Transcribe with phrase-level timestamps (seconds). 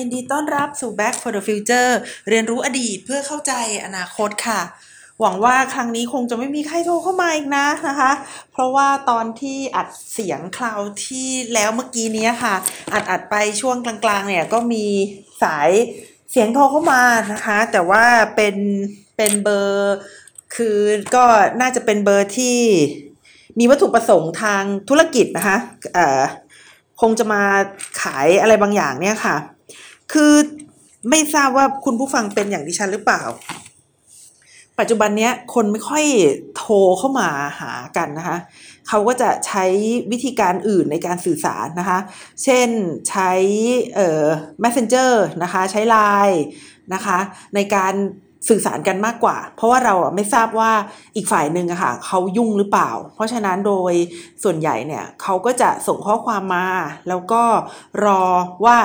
[0.00, 1.90] ยินดีต้อนรับสู่ Back for the Future
[2.28, 3.52] เรียนรู้อดีตเพื่อเข้าใจ
[3.84, 4.60] อนาคตค่ะ
[5.20, 8.12] หวังว่าครั้งนี้คงจะไม่มีใครโทรเข้ามาอีกนะนะคะ
[8.52, 12.54] เพราะว่าตอนที่อัดเสียงคราวที่แล้วเมื่อกี้นี้ค่ะ
[12.92, 14.84] อัดอัดไปช่วงกลางๆ เนี่ยก็มี
[15.42, 15.70] สาย
[16.30, 18.04] เสียงโทรเข้ามานะคะ แต่ว่า
[18.36, 18.56] เป็น
[19.16, 19.94] เป็นเบอร์
[20.54, 20.78] คือ
[21.14, 21.24] ก็
[21.60, 22.58] น่าจะเป็นเบอร์ที่
[23.58, 25.56] มีวัตถุประสงค์ทางธุรกิจนะคะ
[27.00, 27.42] คงจะมา
[28.02, 29.36] ขายอะไรบางอย่างเนี่ยค่ะ
[30.12, 30.32] คือ
[31.10, 33.22] ไม่ทราบว่าคุณผู้ฟังเป็นอย่างดิฉันหรือเปล่า
[34.78, 36.04] ปัจจุบันเนี้ยคนไม่ค่อย
[36.56, 37.28] โทรเข้ามา
[37.60, 38.36] หากันนะคะ
[38.88, 39.64] เขาก็จะใช้
[40.10, 41.98] วิธีการอื่นในการสื่อสารนะคะ
[42.44, 42.68] เช่น
[43.08, 43.30] ใช้
[43.94, 44.24] เอ่อ
[44.62, 46.38] messenger นะคะ ใช้ Line
[46.94, 47.18] นะคะ
[47.54, 47.94] ในการ
[48.48, 50.72] สื่อสารกันมากกว่า เพราะว่าเราไม่ทราบว่า
[51.16, 53.92] อีกฝ่ายหนึ่งอะค่ะเขายุ่งหรือเปล่า เพราะฉะนั้นโดย
[54.42, 56.66] ส่วนใหญ่เนี่ยเขาก็จะส่งข้อความมา
[57.08, 57.42] แล้วก็
[58.04, 58.22] รอ
[58.64, 58.78] ว่า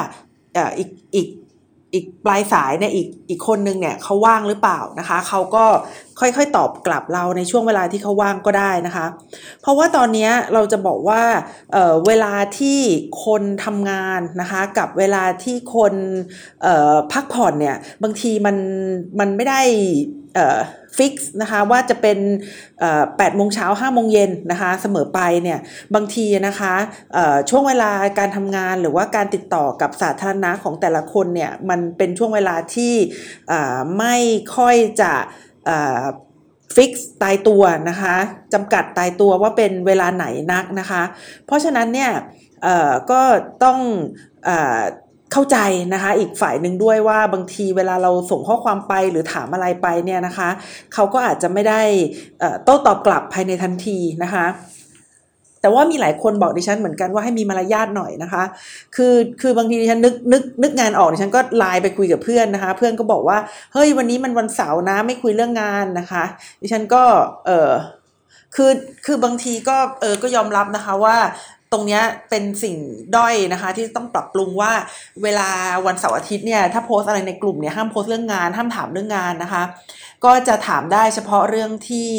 [0.78, 1.28] อีกอีก
[1.94, 5.66] อีกปลายสายเนี่ยอีกอีกคนนึงเนี่ยเขาว่างหรือเปล่านะคะเขาก็
[6.20, 9.06] ค่อยๆตอบกลับเราในช่วงเวลาที่เขาว่างก็ได้นะคะ
[9.62, 11.22] เพราะว่าตอนนี้เราจะบอกว่า
[11.72, 12.80] เเวลาที่
[13.26, 15.94] คนทำงานนะคะกับเวลาที่คน
[17.12, 18.58] พักผ่อนเนี่ยบางทีมัน
[19.20, 19.62] มันไม่ได้
[20.98, 22.18] fix นะคะว่าจะเป็น
[23.18, 25.60] แปดโมงเช้าห้าโมงเย็นนะคะเสมอไปเนี่ย
[25.96, 26.74] บางทีนะคะ
[27.50, 32.94] ช่วงเวลาการทำงานหรือว่าการติดต่อกับสาธารณะของแต่ละคนเนี่ยมันเป็นช่วงเวลาที่
[33.98, 34.16] ไม่
[34.56, 35.14] ค่อยจะ
[36.76, 38.16] fix ตายตัวนะคะ
[38.54, 41.04] จำกัดตายตัวว่าเป็นเวลาไหนนักนะคะ
[41.46, 42.12] เพราะฉะนั้นเนี่ย
[43.12, 43.22] ก็
[43.64, 43.80] ต้อง
[45.34, 45.58] เข้าใจ
[45.94, 50.50] นะคะ อีกฝ่ายหนึ่งด้วยว่าบางทีเวลาเราส่งข้อความไปหรือถามอะไรไปเนี่ยนะคะ
[50.94, 51.82] เขาก็อาจจะไม่ได้
[52.64, 54.46] โต้ตอบกลับภายในทันทีนะคะ
[55.62, 58.44] แต่ว่ามีหลายคนบอกดิฉันเหมือนกันว่าให้มีมารยาทหน่อยนะคะ
[58.96, 63.38] คือคือบางทีดิฉันนึกนึกนึกงานออกดิฉันก็ไลน์ไปคุยกับเพื่อนนะคะ เพื่อนก็บอกว่า
[63.74, 66.24] เฮ้ยวันนี้มันวันเสาร์นะไม่คุยเรื่องงานนะคะ
[66.62, 67.04] ดิฉันก็
[67.46, 67.72] เออ
[68.56, 68.72] คือ
[69.06, 71.18] คือบางทีก็เออก็ยอมรับนะคะว่า
[71.72, 72.76] ตรงนี้เป็นสิ่ง
[73.16, 74.74] ด้อยนะคะที่ต้องปรับปรุงว่า
[75.24, 75.50] เวลา
[75.86, 79.64] วันเสาร์อาทิตย์เนี่ยถ้าโพสอะไรในกลุ่มเนี่ยห้ามโพสเรื่องงาน ห้ามถามเรื่องงานนะคะ
[80.26, 82.12] ก็จะถามได้เฉพาะเรื่องที่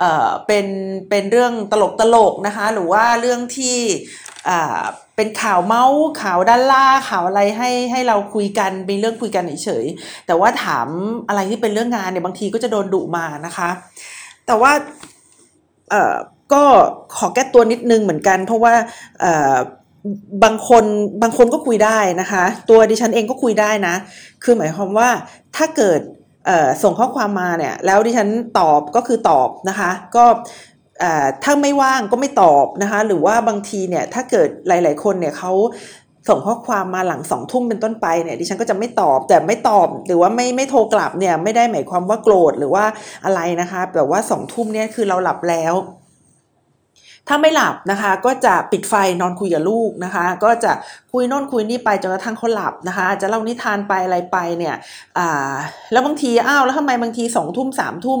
[0.00, 0.66] เอ่อเป็น
[1.10, 3.76] เป็นเรื่องตลกตลกนะคะ หรือว่าเรื่องที่
[4.48, 4.82] อ่า
[5.16, 10.88] เป็นข่าวเมาส์ข่าวด้านล่าข่าวอะไรให้ให้เราคุยกันเป็นเรื่องคุยกันเฉยๆแต่ว่าถาม
[11.28, 13.70] อะไรที่เป็นเรื่องงานเนี่ยบางทีก็จะโดนดุมานะคะ
[14.46, 14.72] แต่ว่า
[15.90, 16.16] เอ่อ
[16.52, 16.62] ก็
[17.16, 18.74] ขอแก้ตัวนิดนึงเหมือนกัน เพราะว่า
[20.44, 20.84] บางคน
[21.22, 23.94] บางคนก็คุยได้นะคะ ตัวดิฉันเองก็คุยได้นะ
[24.42, 25.08] คือหมายความว่า
[25.56, 26.00] ถ้าเกิด
[26.82, 30.24] ส่งข้อความมาเนี่ยแล้วดิฉันตอบก็คือตอบนะคะ ก็
[31.44, 35.52] ถ้าไม่ว่างก็ไม่ตอบนะคะ หรือว่าบางทีเนี่ยถ้าเกิดหลาย ๆ คนเนี่ยเขา
[36.28, 42.84] ส่งข้อความมาหลังสองทุ่มเป็นต้นไปเนี่ยดิฉันก็จะไม่ตอบแต่ไม่ตอบหรือว่าไม่ไม่โทรกลับเนี่ยไม่ได้หมายความว่าโกรธหรือว่า
[43.24, 45.74] อะไรนะคะ แต่ว่าสองทุ่มเนี่ยคือเราหลับแล้ว
[47.28, 50.72] ถ้าไม่หลับนะคะ ก็จะปิดไฟนอนคุยกับลูกนะคะ ก็จะ
[51.12, 54.76] คุยโน่นคุยนี่ไปจนกระทั่งเขาหลับนะคะจะเล่านิทานไปอะไรไปเนี่ย
[55.92, 58.20] แล้วบางทีอ้าวแล้วทำไมบางทีสองทุ่มสามทุ่ม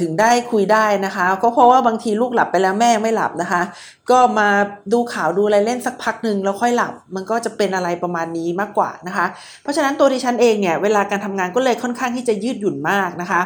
[0.00, 3.62] ถึงได้คุยได้นะคะ ก็เพราะว่าบางทีลูกหลับไปแล้วแม่ไม่หลับนะคะ
[4.10, 4.48] ก็มา
[4.92, 9.26] ดูข่าวดูอะไรเล่นสักพักหนึ่งแล้วค่อยหลับ มันก็จะเป็นอะไรประมาณนี้มากกว่านะคะ
[9.62, 13.40] เพราะฉะนั้นตัวดิฉันเองเนี่ยเวลาการทำงานก็เลยค่อนข้างที่จะยืดหยุ่นมากนะคะ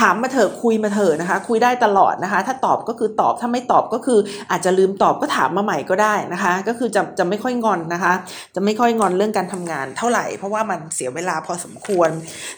[0.00, 4.18] ถามมาเถอะคุยมาเถอะนะคะ คุยได้ตลอดนะคะ ถ้าตอบก็คือตอบถ้าไม่ตอบก็คือ
[4.50, 8.13] อาจจะลืมตอบก็ถามมาใหม่ก็ได้นะคะ ก็คือจะจะไม่ค่อยงอนนะคะ
[8.54, 12.10] จะไม่ค่อยงอนเรื่องการทำงานเท่าไหร่ เพราะว่ามันเสียเวลาพอสมควร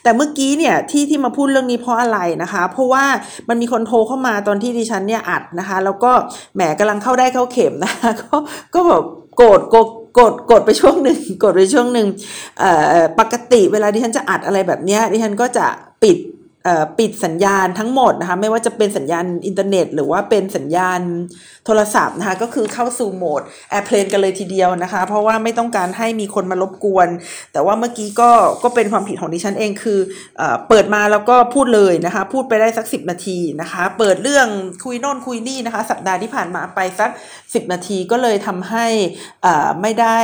[0.03, 3.05] แต่เมื่อกี้เนี่ยที่ที่มาพูดเรื่องนี้เพราะอะไรนะคะ เพราะว่า
[3.49, 6.13] มันมีคนโทรเข้ามาตอนที่ดิฉันเนี่ยอัดนะคะ แล้วก็
[6.55, 8.37] แหมกำลังเข้าได้เข้าเข็มนะคะก็
[8.75, 9.03] ก็แบบ
[9.37, 9.89] โกรธโกรธ
[10.19, 12.07] กดกดไปช่วงหนึ่งกดไปช่วงหนึ่ง
[13.19, 15.67] ปกติเวลาที่ฉันจะอัดอะไรแบบนี้ดิฉันก็จะ
[16.03, 16.17] ปิด
[16.99, 21.01] ปิดสัญญาณทั้งหมดนะคะไม่ว่าจะเป็นสัญญาณอินเทอร์เน็ต หรือว่าเป็นสัญญาณ
[21.67, 27.09] โทรศัพท์นะคะก็คือเข้าสู่โหมด airplane กันเลยทีเดียวนะคะ เพราะว่าไม่ต้องการให้มีคนมารบกวน
[27.53, 28.31] แต่ว่าเมื่อกี้ก็
[28.63, 29.99] ก็เป็นความผิดของดิฉันเองคือ
[30.37, 34.49] เอเปิดมาแล้วก็พูดเลยนะคะ พูดไปได้สัก 10 นาทีนะคะ เปิดเรื่อง
[34.85, 37.11] คุยโน่นคุยนี่นะคะ สัปดาห์ที่ผ่านมาไปสัก
[37.43, 38.87] 10 นาทีก็เลยทำให้
[39.83, 40.19] ไม่ได้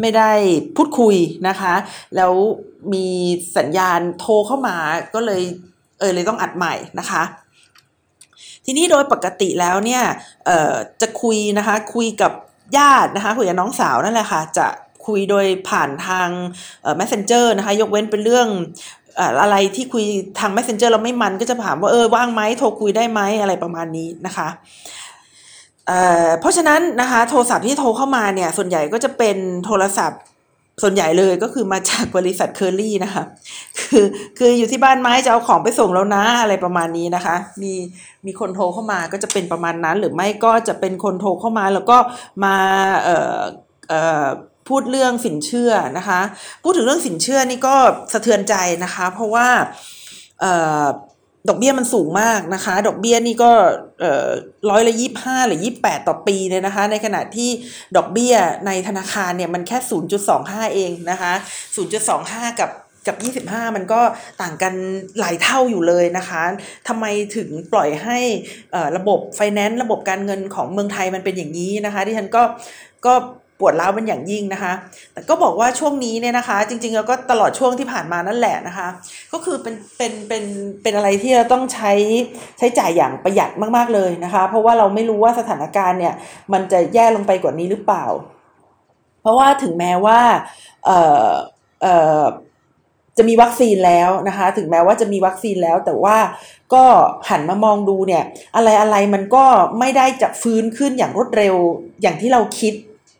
[0.00, 0.32] ไม่ได้
[0.76, 1.16] พูดคุย
[1.48, 1.74] นะคะ
[2.16, 2.32] แล้ว
[2.92, 3.08] มี
[3.56, 4.76] สัญญาณโทรเข้ามา
[5.14, 5.42] ก็เลย
[5.98, 7.22] เออเลยต้องอัดใหม่นะคะ
[8.64, 10.02] ทีนี้โดยปกติแล้วเนี่ย
[10.46, 12.32] เอ่อจะคุยนะคะคุยกับ
[12.76, 14.66] ญาตินะคะคุยกับน้องสาวนั่นแหละค่ะจะ
[15.06, 16.28] คุยโดยผ่านทาง
[16.82, 18.48] เอ่อ messenger นะคะ ยกเว้นเป็นเรื่อง
[19.40, 20.04] อะไรที่คุย
[20.40, 24.48] ทาง messenger เราไม่มันก็จะถามว่าเออว่างไหมโทรคุยได้ไหมอะไรประมาณนี้นะคะ
[25.86, 30.20] เเพราะฉะนั้นนะคะโทรศัพท์ที่โทรเข้ามาเนี่ยส่วนใหญ่ก็จะเป็นโทรศัพท์
[30.82, 33.22] ส่วนใหญ่เลยก็คือมาจากบริษัทเคอรี่นะคะ
[33.80, 34.04] คือ
[34.38, 37.72] คืออยู่ที่บ้านไม้จะเอาของไปส่งแล้วนะอะไรประมาณนี้นะคะ มี
[38.26, 41.98] มีคนโทรเข้ามาก็จะเป็นประมาณนั้น หรือไม่ก็จะเป็นคนโทรเข้ามาแล้วก็
[42.44, 42.56] มา
[43.04, 43.40] เอ่อ
[43.88, 44.26] เอ่อ
[44.68, 46.20] พูดเรื่องสินเชื่อนะคะ
[46.62, 47.76] พูดถึงเรื่องสินเชื่อนี่ก็
[48.12, 49.46] สะเทือนใจนะคะ เพราะว่า
[50.40, 50.52] เอ่
[50.82, 50.84] อ
[51.48, 53.50] ดอกเบี้ยมันสูงมากนะคะ ดอกเบี้ยนี่ก็
[54.70, 57.50] ร้อยละยี่ห้าหรือยี่แปดต่อปีเลยนะคะ ในขณะที่
[57.96, 58.34] ดอกเบี้ย
[58.66, 61.32] ในธนาคารเนี่ยมันแค่ศูนย์จุดสองห้าเองนะคะ
[61.76, 62.70] ศูนย์จุดสองห้ากับ
[63.06, 63.12] กั
[63.44, 64.00] บ 25 มันก็
[64.42, 64.74] ต่างกัน
[65.20, 66.42] หลายเท่าอยู่เลยนะคะ
[66.88, 67.04] ทำไม
[67.36, 68.18] ถึงปล่อยให้
[68.96, 72.42] ระบบไฟแนนซ์ระบบการเงินของเมืองไทยมันเป็นอย่างนี้นะคะ ที่ฉันก็
[73.06, 73.14] ก็
[73.58, 74.72] ปวดร้าวเป็นอย่างยิ่งนะคะ
[75.12, 78.88] แต่ก็บอกว่าช่วงนี้เนี่ยนะคะ จริงๆแล้วก็ตลอดช่วงที่ผ่านมานั่นแหละนะคะ
[79.32, 80.44] ก็คือเป็นเป็นเป็น
[80.82, 81.92] เป็นอะไรที่เราต้องใช้
[82.58, 86.14] ใช้จ่ายอย่างประหยัดมากๆเลยนะคะ เพราะว่าเราไม่รู้ว่าสถานการณ์เนี่ย
[86.52, 88.04] มันจะแย่ลงไปกว่านี้หรือเปล่า
[89.22, 90.20] เพราะว่าถึงแม้ว่า
[90.84, 91.30] เอ่อ
[91.82, 92.24] เอ่อ
[93.18, 96.16] จะมีวัคซีนแล้วนะคะ ถึงแม้ว่าจะมีวัคซีนแล้ว แต่ว่า
[96.74, 96.84] ก็
[97.30, 98.24] หันมามองดูเนี่ย
[98.56, 99.44] อะไรอะไรมันก็
[99.78, 101.54] ไม่ได้จะฟื้นขึ้นอย่างรวดเร็ว
[102.02, 102.74] อย่างที่เราคิด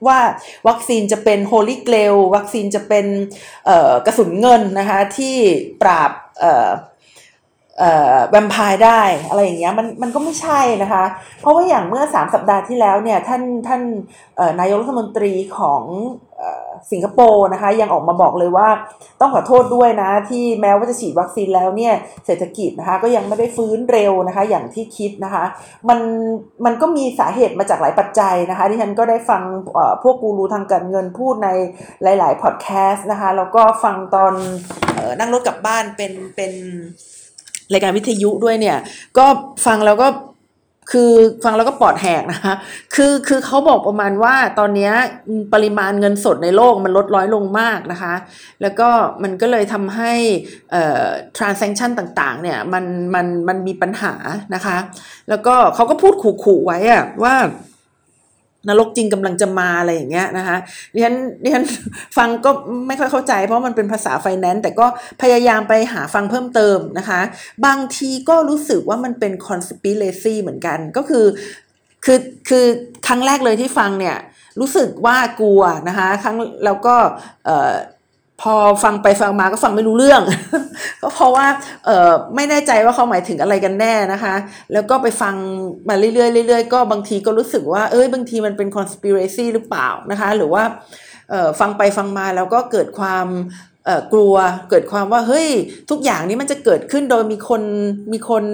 [0.08, 0.20] ว่า
[0.69, 3.06] วัคซีนจะเป็นโฮลิเกลวัคซีนจะเป็น
[4.06, 5.37] กระสุนเงินนะคะที่
[5.82, 6.11] ปราบ
[8.31, 11.05] แวมไพร์ได้อะไรอย่างเงี้ยมันมันก็ไม่ใช่นะคะ
[11.41, 13.82] เพราะว่าอย่างเมื่อ 3 สัปดาห์ที่แล้วเนี่ยท่านท่าน
[14.61, 15.82] นายกรัฐมนตรีของ
[16.93, 18.69] สิงคโปร์นะคะยังออกมาบอกเลยว่า
[19.21, 21.94] ต้องขอโทษด้วยนะ ที่แม้ว่าจะฉีดวัคซีนแล้วเนี่ย
[22.27, 25.44] เศรษฐกิจนะคะก็ยังไม่ได้ฟื้นเร็วนะคะอย่างที่คิดนะคะ
[25.88, 25.99] มัน
[26.65, 29.43] มันก็มีสาเหตุมาจากหลายปัจจัยนะคะที่ฉันก็ได้ฟัง
[30.03, 31.49] พวกกูรูทางการเงินพูดใน
[32.03, 34.32] หลาย ๆ พอดแคสต์นะคะแล้วก็ฟังตอน
[35.19, 36.53] นั่งรถกลับบ้านเป็นเป็น
[37.73, 38.79] รายการวิทยุด้วยเนี่ย
[39.19, 39.27] ก็
[39.67, 40.09] ฟังแล้วก็
[40.93, 41.12] คือ
[41.44, 42.55] ฟังแล้วก็ปอดแหกนะคะ
[42.94, 44.91] คือคือเขาบอกประมาณว่าตอนนี้
[45.55, 48.15] ปริมาณเงินสดในโลกมันลดร้อยลงมากนะคะ
[48.62, 48.88] แล้วก็
[49.23, 50.12] มันก็เลยทำให้
[50.71, 51.05] เอ่อ
[51.37, 52.85] transaction ต่างๆ เนี่ยมัน
[53.15, 54.15] มันมันมีปัญหา
[54.55, 54.77] นะคะ
[55.29, 57.35] แล้วก็เขาก็พูดขู่ๆไว้อะว่า
[58.69, 60.57] นรกจริงกำลังจะมาอะไรอย่างเงี้ยนะคะ
[60.95, 61.65] ดิฉันดิฉัน
[62.17, 62.51] ฟังก็
[62.87, 64.87] ไม่ค่อยเข้าใจ เพราะมันเป็นภาษาไฟแนนซ์แต่ก็
[65.23, 67.21] พยายามไปหาฟังเพิ่มเติมนะคะ
[67.67, 71.25] บางทีก็รู้สึกว่ามันเป็นคอน spiracy เหมือนกันก็คือ
[72.05, 72.19] คือ
[72.49, 72.65] คือ
[73.07, 74.17] ครั้งแรกเลยที่ฟังเนี่ย
[74.61, 76.97] รู้สึกว่ากลัวนะคะครั้งแล้วก็
[77.47, 77.75] เอ่อ
[78.43, 78.55] พอ
[78.85, 80.23] ฟังไปฟังมาก็ฟังไม่รู้เรื่อง
[81.03, 81.47] ก็เพราะว่า
[81.87, 84.35] เออไม่แน่ใจว่าเขาหมายถึงอะไรกันแน่นะคะ
[84.73, 85.35] แล้วก็ไปฟัง
[85.88, 90.62] มาเรื่อยๆเรื่อยๆก็บางทีก็รู้สึกว่าเอ้ยบางทีมันเป็น conspiracy หรือเปล่านะคะ หรือว่า
[91.31, 93.27] เออฟังไปฟังมาแล้วก็เกิดความ
[94.12, 94.35] กลัว
[94.71, 95.49] เกิดความว่าเฮ้ย
[95.91, 97.62] ทุกอย่างนี้มันจะเกิดขึ้นโดยมีคน
[98.12, 98.44] มีคน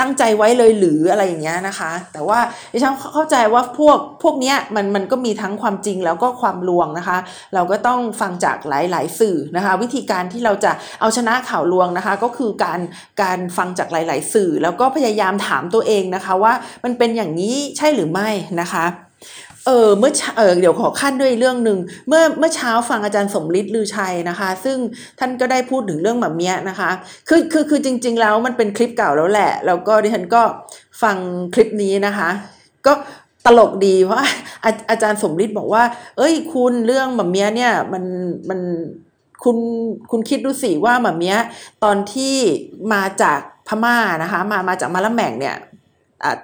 [0.00, 2.38] ตั้งใจไว้เลยหรืออะไรอย่างเงี้ยนะคะ แต่ว่า
[2.72, 7.18] ดิฉันเข้าใจว่าพวกพวกเนี้ยมันมันก็มีทั้งความจริงแล้วก็ความลวงนะคะ
[7.54, 12.80] เราก็ต้องฟังจากหลาย ๆ สื่อนะคะ วิธีการที่เราจะเอาชนะข่าวลวงนะคะ ก็คือการ
[13.22, 16.52] การฟังจากหลาย ๆ สื่อ แล้วก็พยายามถามตัวเองนะคะ ว่า
[16.84, 18.28] มันเป็นอย่างนี้ใช่หรือไม่
[18.60, 18.84] นะคะ
[19.66, 21.78] เออเมื่อเออเดี๋ยวขอขั้นด้วยเรื่องหนึ่ง
[22.08, 24.76] เมื่อเมื่อเช้าฟังอาจารย์สมฤทธิ์ลือชัยนะคะ ซึ่ง
[25.18, 26.90] ท่านก็ได้พูดถึงเรื่องแบบนี้นะคะ
[27.28, 30.42] คือคือคือจริง ๆ แล้วมันเป็นคลิปเก่าแล้วแหละ แล้วก็ดิฉันก็
[31.02, 31.16] ฟัง
[31.54, 32.28] คลิปนี้นะคะ
[32.86, 32.92] ก็
[33.46, 34.20] ตลกดีเพราะ
[34.64, 35.82] อาอาจารย์สมฤทธิ์บอกว่า
[36.18, 38.04] เอ้ย คุณเรื่องแบบนี้เนี่ยมัน
[38.48, 38.60] มัน
[39.44, 39.56] คุณ
[40.10, 41.36] คุณคิดดูสิว่าแบบนี้
[41.84, 42.34] ตอนที่
[42.92, 45.56] มาจากพม่านะคะ มามาจากมาละแม่งเนี่ย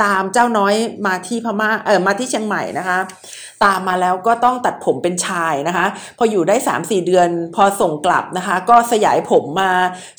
[0.04, 0.74] ตามเจ้าน้อย
[1.06, 2.98] มาที่พม่าเออมาที่เชียงใหม่นะคะ
[3.64, 5.86] ตามมาแล้วก็ต้องตัดผมเป็นชายนะคะ
[6.18, 9.70] พออยู่ได้ 3 4 เดือนพอส่งกลับนะคะ ก็สยายผมมา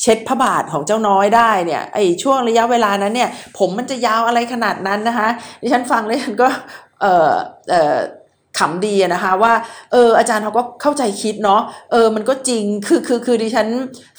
[0.01, 5.27] เช็ดพระบาทของเจ้าน้อยได้เนี่ยไอช่วงระยะเวลานั้นเนี่ย ผมมันจะยาวอะไรขนาดนั้นนะคะ
[5.61, 6.47] ดิฉันฟังแล้วฉันก็
[7.01, 7.31] เออ
[7.71, 7.97] เออ
[8.59, 9.53] ขำดีนะคะว่า
[9.91, 13.67] เอออาจารย์เขาก็เข้าใจคิดเนาะเออมันก็จริงคือคือคือดิฉัน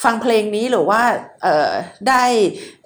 [0.05, 1.01] ฟังเพลงนี้หรือว่า
[1.43, 1.71] เออ
[2.09, 2.25] ได้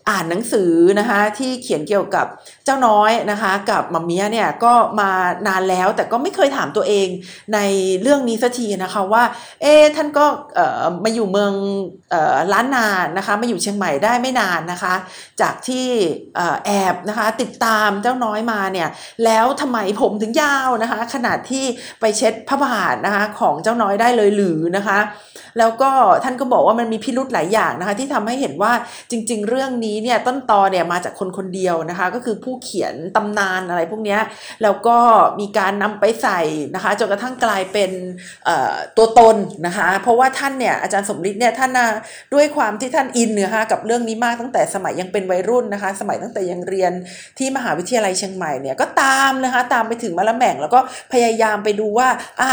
[0.08, 2.26] อ่านหนังสือนะคะที่เขียนเกี่ยวกับ
[2.66, 5.10] เจ้าน้อยนะคะกับมัมเมียเนี่ยก็มา
[5.46, 7.08] นานแล้วแต่ก็ไม่เคยถามตัวเอง
[7.54, 7.58] ใน
[8.02, 9.24] เรื่องนี้สักทีนะคะว่า
[9.62, 10.26] เอ๊ท่านก็
[11.04, 11.52] มาอยู่เมือง
[12.52, 14.94] ล้านนานนะคะมาอยู่เชียงใหม่ได้ไม่นานนะคะ
[15.40, 15.86] จากที่
[16.66, 18.88] แอบนะคะติดตามเจ้าน้อยมาเนี่ย
[19.24, 21.64] แล้วทำไมผมถึงยาวนะคะขนาดที่
[22.00, 25.00] ไปเช็ดพระบาทนะคะของเจ้าน้อยได้เลยหรือนะคะ
[25.58, 25.90] แล้วก็
[26.24, 28.72] ท่านก็บอกว่ามันมีพิรุธหลายอย่างนะคะที่ทำให้เห็นว่า
[29.10, 34.18] จริง ๆ เรื่องนี้เนี่ยต้นตอเนี่ยมาจากคนคนเดียวนะคะก็คือผู้เขียนตำนานอะไรพวกนี้
[34.62, 34.98] แล้วก็
[35.40, 36.40] มีการนำไปใส่
[36.74, 37.90] นะคะจนกระทั่งกลายเป็น
[38.96, 39.36] ตัวตน
[39.66, 41.70] นะคะเพราะว่าท่านเนี่ยอาจารย์สมฤทธิ์เนี่ยท่าน
[42.34, 46.92] ด้วยความที่ท่านอินเนื้อฮะกับเรื่องนี้มากตั้งแต่สมัยยังเป็นวัยรุ่นนะคะ สมัยตั้งแต่ยังเรียน
[47.38, 50.80] ที่มหาวิทยาลัยเชียงใหม่เนี่ยก็ตามนะคะตามไปถึงมะละแม่งแล้วก็
[51.12, 52.08] พยายามไปดูว่า
[52.40, 52.52] อ่า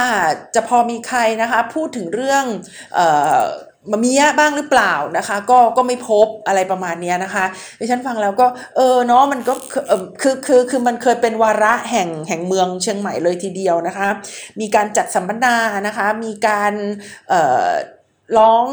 [0.55, 2.43] จะพอมีใครนะคะพูดถึงเรื่อง
[2.93, 3.07] เอ่
[3.39, 3.41] อ
[3.91, 7.45] มามียบ้างหรือเปล่านะคะ ก็ก็ไม่พบอะไรประมาณนี้นะคะ
[7.79, 9.53] ดิฉันฟังแล้วก็เออเนาะมันก็
[10.21, 14.07] คือคือคือมันเคยเป็นวาระแห่งแห่งเมืองเชียงใหม่เลยทีเดียวนะคะ
[14.59, 15.55] มีการจัดสัมมนา
[15.87, 16.73] นะคะ มีการ
[17.29, 17.33] เอ
[17.67, 17.69] อ
[18.37, 18.65] ร้อง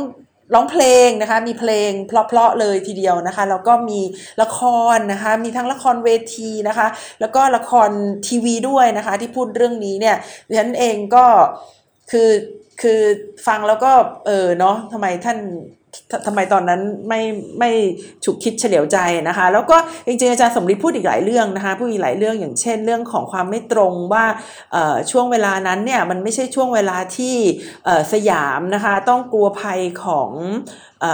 [0.54, 4.00] ร้องเพลงนะคะ มีเพลงเพราะๆเลยทีเดียวนะคะ แล้วก็มี
[4.42, 4.60] ละค
[4.94, 6.86] รนะคะ มีทั้งละครเวทีนะคะ
[7.20, 7.90] แล้วก็ละคร
[8.26, 10.16] ทีวีด้วยนะคะ ที่พูดเรื่องนี้เนี่ย
[10.48, 11.26] ดิฉันเองก็
[12.10, 12.28] คือ
[12.82, 13.00] คือ
[13.46, 13.92] ฟังแล้วก็
[14.26, 15.38] เออเนาะทำไมท่าน
[16.26, 17.20] ทำไมตอนนั้นไม่
[17.58, 17.70] ไม่
[18.24, 24.24] ฉุกคิดเฉลียวใจนะคะ แล้วก็จริงๆอาจารย์สมฤทธิ์พูดอีกหลายเรื่องนะคะพูดอีกหลายเรื่องอย่างเช่น เรื่องของความไม่ตรงว่า
[25.10, 27.36] ช่วงเวลานั้นเนี่ยมันไม่ใช่ช่วงเวลาที่
[28.12, 30.30] สยามนะคะต้องกลัวภัยของ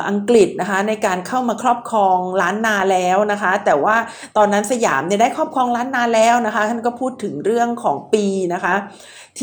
[0.08, 3.96] อังกฤษนะคะในการเข้ามาครอบครองล้านนาแล้วนะคะ แต่ว่า
[4.36, 8.24] ตอนนั้นสยามเนี่ยได้ครอบครองล้านนาแล้วนะคะท่านก็พูดถึงเรื่องของปี
[8.54, 8.74] นะคะ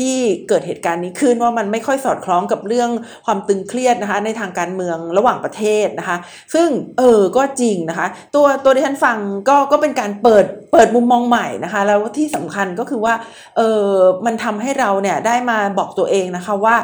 [0.10, 0.16] ี่
[0.48, 2.90] เกิดเหตุการณ์นี้ขึ้นว่ามันไม่ค่อยสอดคล้องกับเรื่อง
[3.26, 6.16] ความตึงเครียดนะคะ ในทางการเมืองระหว่างประเทศนะคะ
[6.54, 13.14] ซึ่งเออก็จริงนะคะ ตัวตัวที่ฉันฟังก็ก็เป็นการเปิดเปิดมุมมองใหม่นะคะ แล้วที่สำคัญก็คือว่า
[13.56, 13.88] เออ
[14.26, 16.76] มันทำให้เราเนี่ยได้มาบอกตัวเองนะคะว่า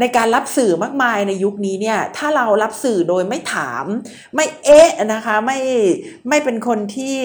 [0.00, 3.84] ในการรับสื่อมากมายในยุคนี้เนี่ยถ้าเรารับสื่อโดยไม่ถาม
[4.34, 5.58] ไม่เอ๊ะนะคะไม่
[6.28, 7.16] ไม่เป็นคนที่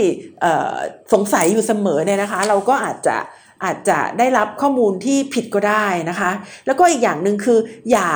[1.13, 3.17] สงสัยอยู่เสมอเนี่ยนะคะ เราก็อาจจะ
[3.63, 6.31] อาจจะได้รับข้อมูลที่ผิดก็ได้นะคะ
[6.65, 7.59] แล้วก็อีกอย่างหนึ่งคือ
[7.91, 8.09] อย่า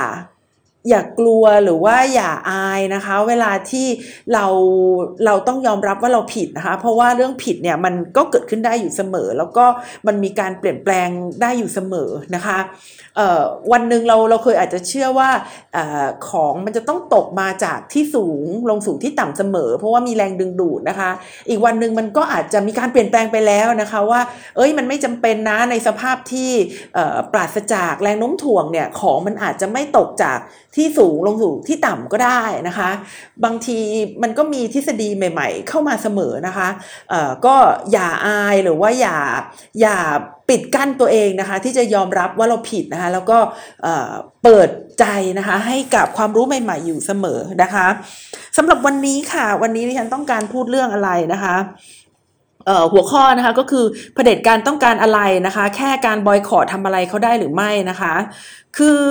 [0.90, 3.88] อย่ากลัวหรือว่าอย่าอายนะคะ เวลาที่
[4.34, 4.46] เรา
[5.26, 9.66] เราต้องยอมรับว่าเราผิดนะคะ เพราะว่าเรื่องผิดเนี่ยมันก็เกิดขึ้นได้อยู่เสมอ แล้วก็
[10.08, 11.08] มันมีการเปลี่ยนแปลง
[11.42, 12.60] ได้อยู่เสมอนะคะ
[13.72, 15.30] วันหนึ่งเราเราเคยอาจจะเชื่อว่า
[15.76, 15.80] อ
[16.30, 21.10] ของมันจะต้องตกมาจากที่สูงลงสู่ที่ต่ำเสมอ เพราะว่ามีแรงดึงดูดนะคะ
[21.50, 24.22] อีกวันหนึ่งมันก็อาจจะมีการเปลี่ยนแปลงไปแล้วนะคะว่า
[24.56, 26.52] เอ้ยมันไม่จำเป็นนะในสภาพที่
[27.34, 30.40] ปราศจากแรงโน้มถ่วงเนี่ยของมันอาจจะไม่ตกจาก
[30.76, 32.90] ที่สูงลงสู่ที่ต่ำก็ได้นะคะ
[33.44, 33.80] บางที
[34.24, 36.68] มันก็มีทฤษฎีใหม่ ๆ เข้ามาเสมอนะคะ
[37.46, 37.56] ก็
[37.92, 39.18] อย่าอายหรือว่าอย่า
[39.82, 39.98] อย่า
[40.50, 43.38] ปิดกั้นตัวเองนะคะ ที่จะยอมรับว่าเราผิดนะคะ แล้วก็
[44.44, 45.06] เปิดใจ
[45.38, 47.88] นะคะ ให้กับความรู้ใหม่ ๆ อยู่เสมอนะคะ
[48.58, 51.56] สำหรับวันนี้ค่ะ วันนี้ที่ฉันต้องการพูดเรื่องอะไรนะคะ
[52.94, 58.14] หัวข้อนะคะก็คือเผด็จการต้องการอะไรนะคะ แค่การบอยคอรทำอะไรเขาได้หรือไม่นะคะ
[58.78, 59.02] คือ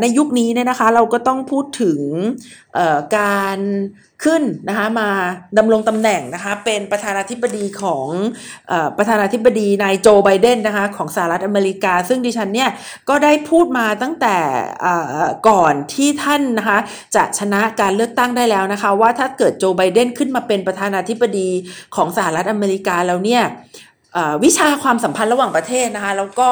[0.00, 2.00] ในยุคนี้เนี่ยนะคะเราก็ต้องพูดถึง
[3.16, 3.58] การ
[4.24, 5.08] ขึ้นนะคะมา
[5.58, 8.06] ดำรงตำแหน่งนะคะเป็นประธานาธิบดีของ
[8.70, 12.70] อประธานาธิบดีนายโจไบเดนนะคะของสหรัฐอเมริกา ซึ่งดิฉันเนี่ย
[13.08, 14.36] ก็ได้พูดมาตั้งแต่
[15.48, 16.78] ก่อนที่ท่านนะคะ
[17.16, 21.48] จะชนะการเลือกตั้งได้แล้วนะคะว่าถ้าเกิดโจไบเดนขึ้นมาเป็นประธานาธิบดี
[21.96, 23.42] ของสหรัฐอเมริกาแล้วเนี่ย
[24.44, 26.48] วิชาความสัมพันธ์ระหว่างประเทศนะคะแล้วก็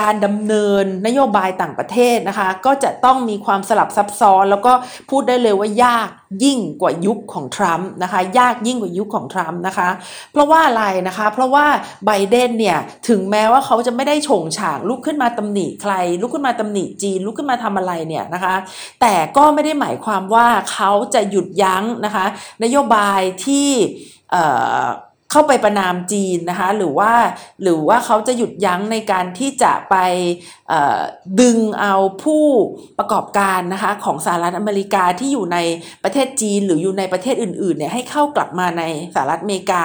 [0.00, 4.72] การดำเนินนโยบายต่างประเทศนะคะก็จะต้องมีความสลับซับซ้อน แล้วก็
[5.10, 6.10] พูดได้เลยว่ายาก
[6.44, 9.88] ยิ่งกว่ายุคของทรัมป์นะคะยากยิ่งกว่ายุคของทรัมป์นะคะ
[10.32, 11.66] เพราะว่าอะไรนะคะ เพราะว่า
[12.06, 12.78] ไบเดนเนี่ย
[13.08, 18.54] ถึงแม้ว่าเขาจะไม่ได้โฉงฉางลุกขึ้นมาตำหนิใคร ลุกขึ้นมาตำหนิจีนลุกขึ้นมาทำอะไรเนี่ยนะคะ
[19.00, 22.24] แต่ก็ไม่ได้หมายความว่าเขาจะหยุดยั้งนะคะ
[22.64, 23.68] นโยบายที่
[25.30, 27.12] เข้าไปประนามจีนนะคะหรือว่า
[27.62, 29.96] หรือว่าเขาจะหยุดยั้งในการที่จะไป
[31.40, 32.44] ดึงเอาผู้
[32.98, 35.58] ประกอบการนะคะของสหรัฐอเมริกาที่อยู่ใน
[36.04, 38.82] ประเทศจีนหรืออยู่ในประเทศอื่นๆเนี่ยให้เข้ากลับมาใน
[39.14, 39.84] สหรัฐอเมริกา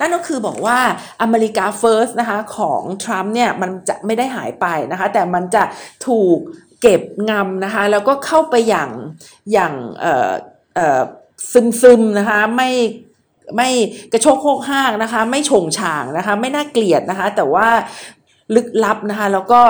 [0.00, 0.78] นั่นก็คือบอกว่า
[1.22, 5.64] อเมริกาเฟิร์สนะคะของทรัมป์เนี่ยมันจะไม่ได้หายไปนะคะแต่มันจะ
[6.06, 6.38] ถูก
[6.82, 8.90] เก็บงำนะคะแล้วก็เข้าไปอย่าง
[9.52, 10.32] อย่างเอ่อ
[10.74, 11.02] เอ่อ
[11.82, 12.70] ซึมๆนะคะไม่
[13.56, 13.68] ไม่
[14.12, 17.68] กระโชกโคกห้างนะคะ ไม่ฉงฉางนะคะ ไม่น่าเกลียดนะคะ แต่ว่า
[18.54, 19.60] ลึกลับนะคะแล้วก็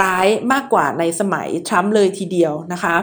[0.00, 2.96] ร้ายมากกว่าในสมัยทรัมป์เลยทีเดียวนะคะ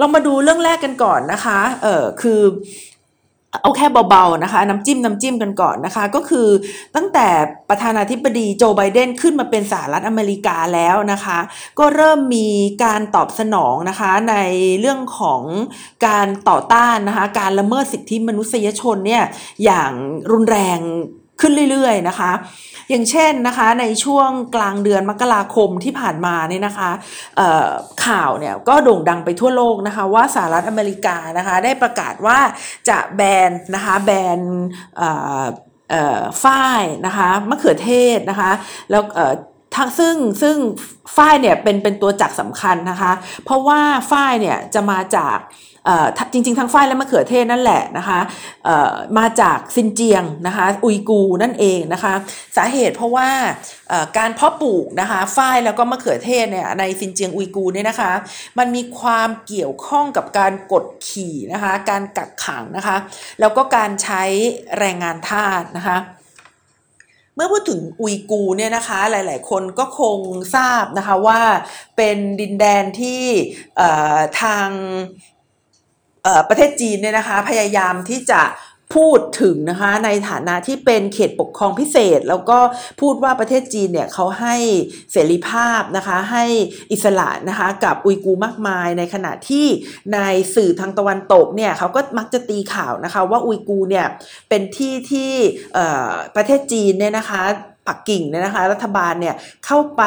[0.00, 2.40] ลองมาดูเรื่องแรกกันก่อนนะคะเออคือ
[3.62, 6.48] เอาแค่เบาๆนะคะน้ำจิ้มน้ำจิ้มกันก่อนนะคะ ก็คือ
[6.96, 7.26] ตั้งแต่
[7.68, 11.38] ประธานาธิบดีโจไบเดนขึ้นมาเป็นสหรัฐอเมริกาแล้วนะคะ
[11.78, 12.48] ก็เริ่มมี
[12.84, 14.34] การตอบสนองนะคะใน
[14.80, 15.42] เรื่องของ
[16.06, 19.24] การต่อต้านนะคะการละเมิดสิทธิมนุษยชนเนี่ย
[19.64, 19.92] อย่าง
[20.32, 20.78] รุนแรง
[21.40, 22.32] ขึ้นเรื่อยๆนะคะ
[22.90, 26.90] อย่างเช่นนะคะในช่วงกลางเดือนมกราคมที่ผ่านมาเนี่ยนะคะ
[28.06, 32.38] ข่าวเนี่ยก็โด่งดังไปทั่วโลกนะคะว่าสหรัฐอเมริกานะคะได้ประกาศว่า
[32.88, 34.40] จะแบนนะคะแบน
[36.42, 38.50] ฝ้ายนะคะมะเขือเทศนะคะ
[38.90, 39.02] แล้ว
[39.80, 40.56] ทั้งซึ่งซึ่ง
[41.16, 43.12] ฝ้ายเนี่ยเป็นเป็นตัวจักสำคัญนะคะ
[43.44, 45.38] เพราะว่าฝ้ายเนี่ยจะมาจาก
[46.32, 48.20] จริงๆ ทั้งฝ้ายและมะเขือเทศนั่นแหละนะคะ
[49.18, 52.14] มาจากซินเจียงนะคะอุยกูนั่นเองนะคะ
[52.56, 53.28] สาเหตุเพราะว่า
[54.18, 58.12] การเพาะปลูกนะคะฝ้ายแล้วก็มะเขือเทศเนี่ยในซินเจียงอุยกูเนี่ยนะคะ
[58.58, 62.96] มันมีความเกี่ยวข้องกับการกดขี่นะคะ การกักขังนะคะ
[63.40, 64.22] แล้วก็การใช้
[64.78, 65.98] แรงงานทาสนะคะ
[67.42, 70.18] มื่อพูดถึงอุยกูเนี่ยนะคะหลาย ๆ คนก็คง
[70.54, 71.40] ทราบนะคะว่า
[71.96, 73.22] เป็นดินแดนที่
[74.40, 74.68] ทาง
[76.48, 78.40] ประเทศจีนเนี่ยนะคะพยายามที่จะ
[78.94, 82.58] พูดถึงนะคะในฐานะที่เป็นเขตปกครองพิเศษ แล้วก็
[83.00, 84.56] พูดว่าประเทศจีนเนี่ยเขาให้
[85.12, 86.44] เสรีภาพนะคะให้
[86.92, 89.66] อิสระนะคะกับอุยกูมากมาย ในขณะที่
[90.14, 90.18] ใน
[90.54, 94.06] สื่อทางตะวันตกเนี่ยเขาก็มักจะตีข่าวนะคะว่าอุยกูเนี่ย
[94.48, 95.32] เป็นที่ที่
[96.36, 97.42] ประเทศจีนเนี่ยนะคะ
[97.90, 99.34] ปักกิ่งเนี่ยนะคะ รัฐบาลเนี่ย
[99.66, 100.02] เข้าไป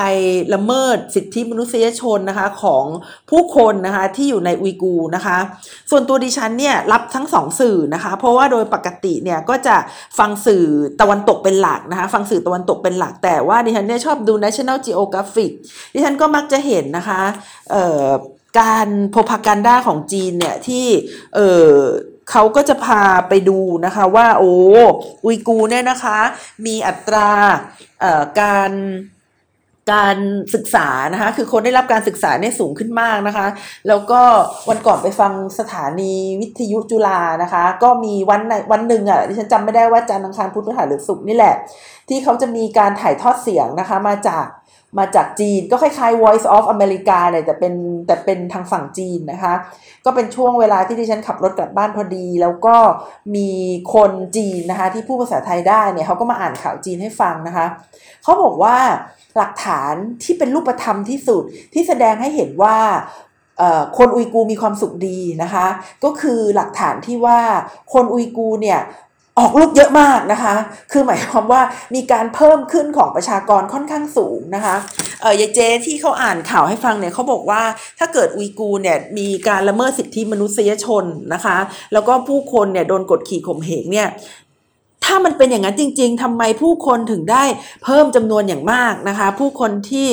[0.54, 2.86] ละเมิดสิทธิมนุษยชนนะคะของ
[3.30, 5.38] ผู้คนนะคะที่อยู่ในอุยกูนะคะ
[5.90, 9.76] ส่วนตัวดิฉันเนี่ยรับทั้งสองสื่อนะคะ เพราะว่าโดยปกติเนี่ยก็จะ
[10.20, 10.64] ฟังสื่อ
[11.02, 15.52] ตะวันตกเป็นหลักนะคะ ฟังสื่อตะวันตกเป็นหลัก แต่ว่าดิฉันเนี่ยชอบดู National Geographic
[15.94, 17.22] ดิฉันก็มักจะเห็นนะคะ
[18.60, 20.86] การโพพากันดาของจีนเนี่ยที่
[21.36, 24.54] เเขาก็จะพาไปดูนะคะว่าโอ้
[25.26, 26.18] อุยกูเนี่ยนะคะ
[26.66, 27.30] มีอัตรา
[28.40, 28.72] การ
[29.94, 30.18] การ
[30.56, 33.48] ศึกษานะคะคือคนได้รับการศึกษาเนี่ยสูงขึ้นมากนะคะ
[33.88, 34.22] แล้วก็
[34.70, 41.56] วันก่อนไปฟังสถานีวิทยุจุฬานะคะ ก็มีวันวันหนึ่งอะที่ฉันจำไม่ได้ว่าจันทร์อังคารพุธพฤหัสหรือศุกร์นี่แหละ
[42.10, 44.46] ที่เขาจะมีการถ่ายทอดเสียงนะคะมาจาก
[44.98, 47.74] มาจากจีนก็คล้ายๆ Voice of America เลยแต่เป็น
[48.08, 49.54] แต่เป็นทางฝั่งจีนนะคะ
[50.06, 52.76] ก็เป็นช่วงเวลาที่ดิฉันขับรถกลับบ้านพอดี แล้วก็
[53.36, 53.50] มี
[53.94, 57.66] คนจีนนะคะ ที่พูดภาษาไทยได้เนี่ยเขาก็มาอ่านข่าวจีนให้ฟังนะคะ
[58.24, 58.78] เขาบอกว่า
[59.38, 62.78] หลักฐานที่เป็นรูปธรรมที่สุดที่แสดงให้เห็นว่า
[63.98, 65.68] คนอุยกูมีความสุขดีนะคะ
[66.04, 67.40] ก็คือหลักฐานที่ว่า
[67.94, 68.80] คนอุยกูเนี่ย
[69.40, 70.56] ออกลูกเยอะมากนะคะ
[70.92, 71.62] คือหมายความว่า
[71.96, 74.76] มีการเพิ่มขึ้นของประชากรค่อนข้างสูงนะคะ
[75.22, 77.62] เออยายเจที่เขาอ่านข่าวให้ฟังเนี่ยเขาบอกว่า
[78.00, 81.58] ถ้าเกิดอุยกูเนี่ยมีการละเมิดสิทธิมนุษยชนนะคะ
[81.94, 84.08] แล้วก็ผู้คนเนี่ยโดนกดขี่ข่มเหงเนี่ย
[85.06, 87.44] ถ้ามันเป็นอย่างนั้นจริง ๆทำไมผู้คนถึงได้
[87.84, 90.08] เพิ่มจำนวนอย่างมากนะคะ ผู้คนที่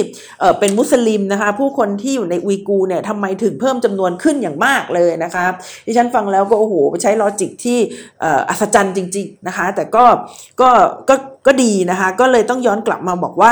[0.59, 5.45] เป็นมุสลิมนะคะ ผู้คนที่อยู่ในอุยกูเนี่ยทำไมถึงเพิ่มจำนวนขึ้นอย่างมากเลยนะคะ
[5.87, 7.79] ดิฉันฟังแล้วก็โอ้โหใช้ลอจิกที่
[8.49, 10.05] อัศจรรย์จริง ๆนะคะ แต่ก็
[10.61, 10.71] ก็
[11.09, 11.15] ก็
[11.47, 13.51] ก็ดีนะคะ ก็เลยต้องย้อนกลับมาบอกว่า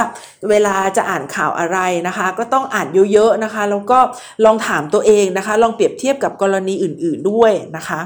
[0.51, 3.99] เวลาจะอ่านข่าวอะไรนะคะ ก็ต้องอ่านเยอะๆนะคะ แล้วก็
[4.45, 8.01] ลองถามตัวเองนะคะ ลองเปรียบเทียบกับกรณีอื่น ๆด้วยนะคะ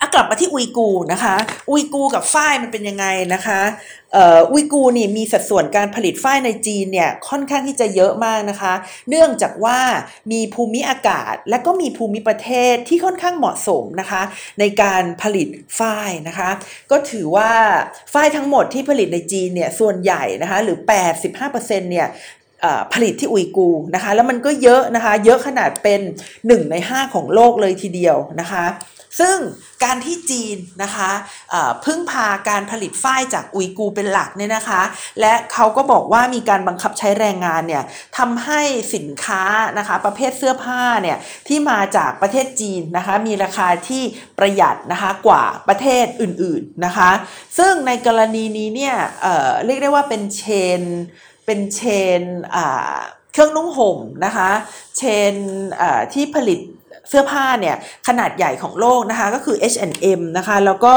[0.00, 1.36] อะกลับมาที่อุยกูนะคะ
[1.70, 3.60] อุยกูกับฝ้ายมันเป็นยังไงนะคะ
[4.52, 8.72] อุยกูนี่มีสัดส่วนการผลิตฝ้ายในจีนเนี่ยค่อนข้างที่จะเยอะมากนะคะ
[9.08, 9.78] เนื่องจากว่า
[10.32, 14.22] มีภูมิอากาศและก็มีภูมิประเทศที่ค่อนข้างเหมาะสมนะคะ
[14.60, 16.50] ในการผลิตฝ้ายนะคะ
[16.90, 17.52] ก็ถือว่า
[18.12, 20.78] ฝ้ายทั้งหมดที่ผลิตในจีนเนี่ยส่วนใหญ่นะคะหรือ
[21.30, 22.08] 85%เนี่ย
[22.92, 26.00] ผลิตที่อุยกูนะคะ แล้วมันก็เยอะนะคะ เยอะขนาดเป็น
[26.36, 28.64] 1 ใน 5 ของโลกเลยทีเดียวนะคะ
[29.20, 29.36] ซึ่ง
[29.84, 31.10] การที่จีนนะคะ
[31.84, 34.82] พึ่งพาการผลิตฝ้ายจากอุยกูเป็นหลักเนี่ยนะคะ
[35.20, 37.84] และเขาก็บอกว่ามีการบังคับใช้แรงงานเนี่ย
[38.18, 38.60] ทำให้
[38.94, 39.42] สินค้า
[39.78, 44.02] นะคะประเภทเสื้อผ้าเนี่ยที่มาจากประเทศจีนนะคะมีราคาที่
[44.38, 47.10] ประหยัดนะคะกว่าประเทศอื่นๆนะคะ
[47.58, 50.42] ซึ่งในกรณีนี้เนี่ยเเรียกได้ว่าเป็นเช
[50.80, 50.82] น
[51.46, 51.80] เป็นเช
[52.20, 52.22] น
[53.32, 54.50] เครื่องนุ่งห่มนะคะ
[54.96, 55.02] เช
[55.32, 55.34] น
[56.14, 56.60] ที่ผลิต
[57.08, 57.76] เสื้อผ้าเนี่ย
[58.08, 60.92] ขนาดใหญ่ของโลกนะคะก็คือ H&M นะคะแล้วก็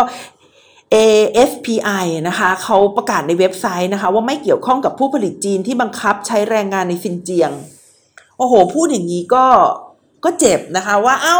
[0.94, 7.52] AFPI นะคะเขาประกาศในเว็บไซต์นะคะ ว่าไม่เกี่ยวข้องกับผู้ผลิตจีนที่บังคับใช้แรงงานในซินเจียง
[8.38, 9.46] โอ้โห พูดอย่างนี้ก็
[10.26, 11.38] ก็เจ็บนะคะว่าอ้าว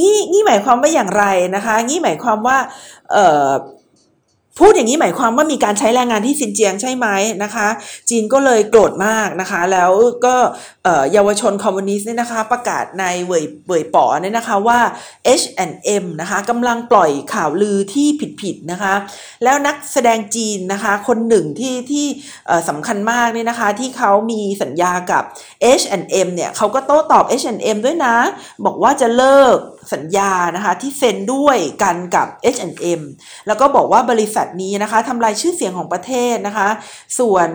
[0.00, 1.24] นี่นี่หมายความว่าอย่างไร
[1.56, 2.58] นะคะนี่หมายความว่า
[3.12, 3.48] เอ่อ
[4.60, 7.06] พูดอย่างนี้หมายความว่ามีการใช้แรงงานที่ซินเจียงใช่ไหม
[7.42, 7.68] นะคะ
[8.08, 9.92] จีนก็เลยโกรธมากนะคะ แล้ว
[10.24, 10.34] ก็
[11.12, 14.78] เยาวชนคอมมิวนิสต์เนี่ยนะคะประกาศในเว่ยเว่ยป๋อเนี่ยนะคะว่า
[15.40, 18.08] H&M นะคะกำลังปล่อยข่าวลือที่
[18.42, 18.94] ผิดๆนะคะ
[19.44, 22.06] แล้วนักแสดงจีนนะคะคนหนึ่งที่ที่
[22.68, 25.22] สำคัญมากเนี่ยนะคะที่เขามีสัญญากับ
[25.80, 28.16] H&M เนี่ยเขาก็โต้ตอบ H&M ด้วยนะ
[28.66, 29.56] บอกว่าจะเลิก
[29.94, 33.00] สัญญานะคะที่เซ็นด้วยกันกับ H&M
[33.46, 36.68] แล้วก็บอกว่าบริษัทนี้นะคะทำลายชื่อเสียงของประเทศนะคะ
[37.18, 37.48] ส่วน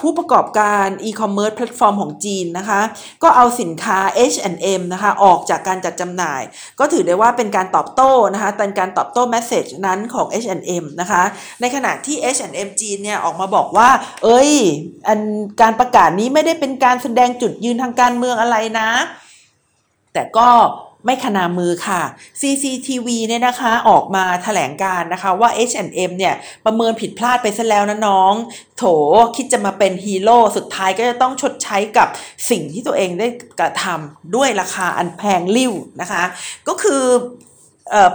[0.00, 2.80] ผู้ประกอบการ e-commerce platform ของจีนนะคะ
[3.22, 3.98] ก็เอาสินค้า
[4.32, 6.42] H&M นะคะออกจากการจัดจำหน่าย
[6.78, 11.22] ก็ถือได้ว่าเป็นการตอบโต้นะคะเป็นการตอบโต้แมสเซจนั้นของ H&M นะคะ
[11.60, 13.88] ในขณะที่ H&M จีนเนี่ยออกมาบอกว่า
[14.24, 14.52] เอ้ย
[15.08, 15.20] อัน
[15.60, 18.90] การประกาศนี้ไม่ได้เป็นการแสดงจุดยืนทางการเมืองอะไรนะ
[20.12, 20.48] แต่ก็
[21.04, 22.02] ไม่ขนามือค่ะ
[22.40, 26.34] CCTV เนี่ยนะคะออกมาถแถลงการนะคะว่า H&M เนี่ย
[26.64, 28.34] ประเมินผิดพลาดไปซะแล้วนะน้อง
[28.78, 28.84] โถ
[29.36, 32.08] คิดจะมาเป็นฮีโร่สุดท้ายก็จะต้องชดใช้กับ
[32.50, 33.28] สิ่งที่ตัวเองได้
[33.60, 36.22] กระทำด้วยราคาอันแพงลิ่วนะคะ
[36.68, 37.02] ก็คือ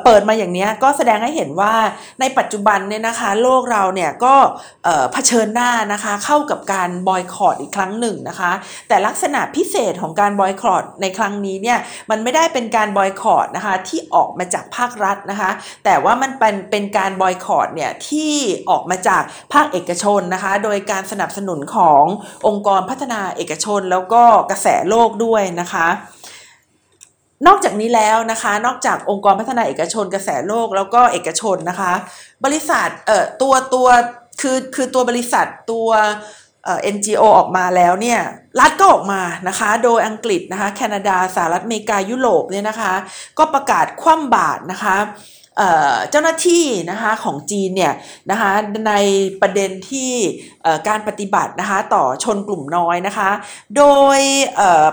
[0.04, 1.74] เปิดมาอย่างนี้ก็แสดงให้เห็นว่า
[2.20, 4.36] ในปัจจุบันเนี่ยนะคะโลกเราเนี่ยก็
[4.84, 8.52] เผชิญหน้านะคะเข้ากับการบอยคอรดอีกครั้งหนึ่งนะคะ
[8.88, 15.52] แต่ลักษณะพิเศษของการบอยคอรดในครั้งนี้เนี่ยมันไม่ได้เป็นการบอยคอรดนะคะที่ออกมาจากภาครัฐนะคะ
[15.86, 18.34] แต่ว่ามันเป็นเป็นการบอยคอรดเนี่ยที่
[18.70, 22.04] ออกมาจากภาคเอกชนนะคะ โดยการสนับสนุนของ
[22.48, 25.88] องค์กรพัฒนาเอกชน แล้วก็กระแสโลกด้วยนะคะ
[27.48, 31.93] นอกจากนี้แล้วนะคะ นอกจากองค์กรพัฒนาเอกชนกระแสโลกแล้วก็เอกชนนะคะ
[32.45, 33.88] บริษัทเอ่อตัวตัว
[34.41, 35.89] คือคือตัวบริษัทตัว
[36.63, 38.19] เอ่อ NGO ออกมาแล้วเนี่ย
[38.60, 42.93] รัฐก็ออกมานะคะ โดยอังกฤษนะคะแคนาดาสหรัฐอเมริกายุโรปเนี่ยนะคะ
[43.38, 44.98] ก็ประกาศคว่ำบาตรนะคะ
[46.12, 47.93] เจ้าหน้าที่นะคะของจีนเนี่ย
[48.32, 48.52] นะคะ
[48.88, 48.93] ใน
[49.41, 50.12] ประเด็นที่
[50.88, 53.30] การปฏิบัตินะคะต่อชนกลุ่มน้อยนะคะ
[53.78, 53.84] โด
[54.17, 54.19] ย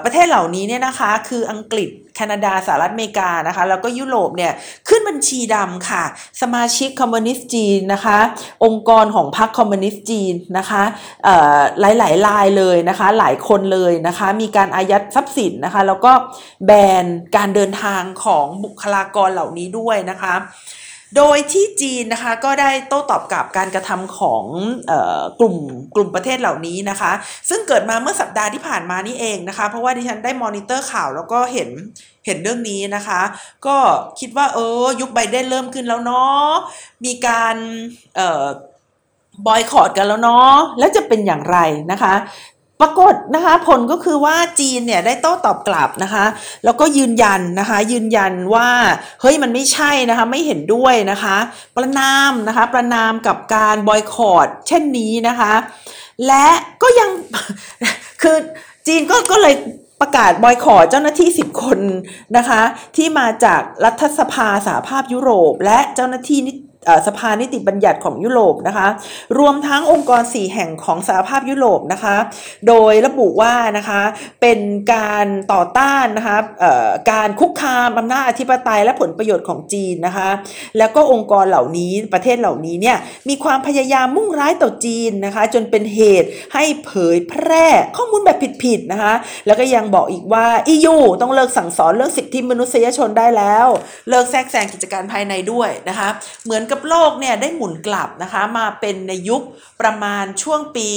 [0.04, 4.52] ประเทศเหล่านี้เนี่ยนะคะคืออังกฤษแคนาดาสหรัฐอเมริกานะคะ แล้วก็ยุโรปเนี่ย
[4.88, 6.04] ขึ้นบัญชีดำค่ะ
[6.42, 8.18] สมาชิกคอมมิวนิสต์จีนนะคะ
[8.64, 10.82] องค์กรของพรรคคอมมิวนิสต์จีนนะคะ
[11.80, 16.12] หลายหลายรายเลยนะคะ หลายคนเลยนะคะ มีการอายัดทรัพย์สินนะคะ แล้วก็
[16.66, 16.70] แบ
[17.02, 17.04] น
[17.36, 20.34] การเดินทางของบุคลากรเหล่านี้ด้วยนะคะ
[21.16, 24.44] โดยที่จีนนะคะก็ได้โต้ตอบกับการกระทำของ
[25.38, 25.56] กลุ่ม
[25.94, 27.12] กลุ่มประเทศเหล่านี้นะคะ
[27.48, 31.70] ซึ่งเกิดมาเมื่อสัปดาห์ที่ผ่านมานี่เองนะคะ เพราะว่าดิฉันได้มอนิเตอร์ข่าวแล้วก็เห็น
[32.26, 33.20] เห็นเรื่องนี้นะคะ
[33.66, 33.76] ก็
[34.20, 36.50] คิดว่าเออยุคไบเดนเริ่มขึ้นแล้วเนาะ
[37.04, 37.56] มีการ
[39.46, 41.58] บอยคอตกันแล้วเนาะแล้วจะเป็นอย่างไร
[41.92, 42.14] นะคะ
[42.82, 46.24] ปรากฏนะคะผลก็คือว่าจีนเนี่ยได้โต้ตอบกลับนะคะ
[46.64, 48.68] แล้วก็ยืนยันนะคะ ยืนยันว่า
[49.20, 51.36] เฮ้ยมันไม่ใช่นะคะไม่เห็นด้วยนะคะ
[51.76, 55.52] ประนามนะคะประนามกับการบอยคอรดเช่นนี้นะคะ
[56.26, 56.48] และ
[56.82, 57.08] ก็ยัง
[58.22, 58.36] คือ
[58.86, 59.54] จีนก็ก็เลย
[60.00, 61.78] ประกาศบอยคอรดเจ้าหน้าที่ 10 คน
[62.36, 62.60] นะคะ
[62.96, 66.40] ที่มาจากรัฐสภาสหภาพยุโรป และเจ้าหน้าที่
[67.06, 68.88] สภานิติบัญญัติของยุโรปนะคะ
[69.38, 72.16] รวมทั้งองค์กร 4 แห่งของสหภาพยุโรปนะคะ
[72.68, 74.02] โดยระบุว่านะคะ
[74.40, 74.58] เป็น
[74.94, 76.38] การต่อต้านนะคะ
[77.12, 80.28] การคุกคามอำนาจอธิปไตยและผลประโยชน์ของจีนนะคะ
[80.78, 82.96] แล้วก็องค์กรเหล่านี้ประเทศเหล่านี้เนี่ย
[83.28, 87.66] มีความพยายามมุ่งร้ายต่อจีนนะคะ จนเป็นเหตุให้เผยแพร่
[87.96, 89.14] ข้อมูลแบบผิดๆนะคะ
[89.46, 93.66] แล้วก็ยังบอกอีกว่า EU ต้องเลิกสั่งสอนเรื่องสิทธิมนุษยชนได้แล้ว
[94.08, 96.08] เลิกแทรกแซงกิจการภายในด้วยนะคะ
[96.44, 99.42] เหมือนกับโลกเนี่ยได้หมุนกลับนะคะมาเป็นในยุค
[99.80, 100.88] ประมาณช่วงปี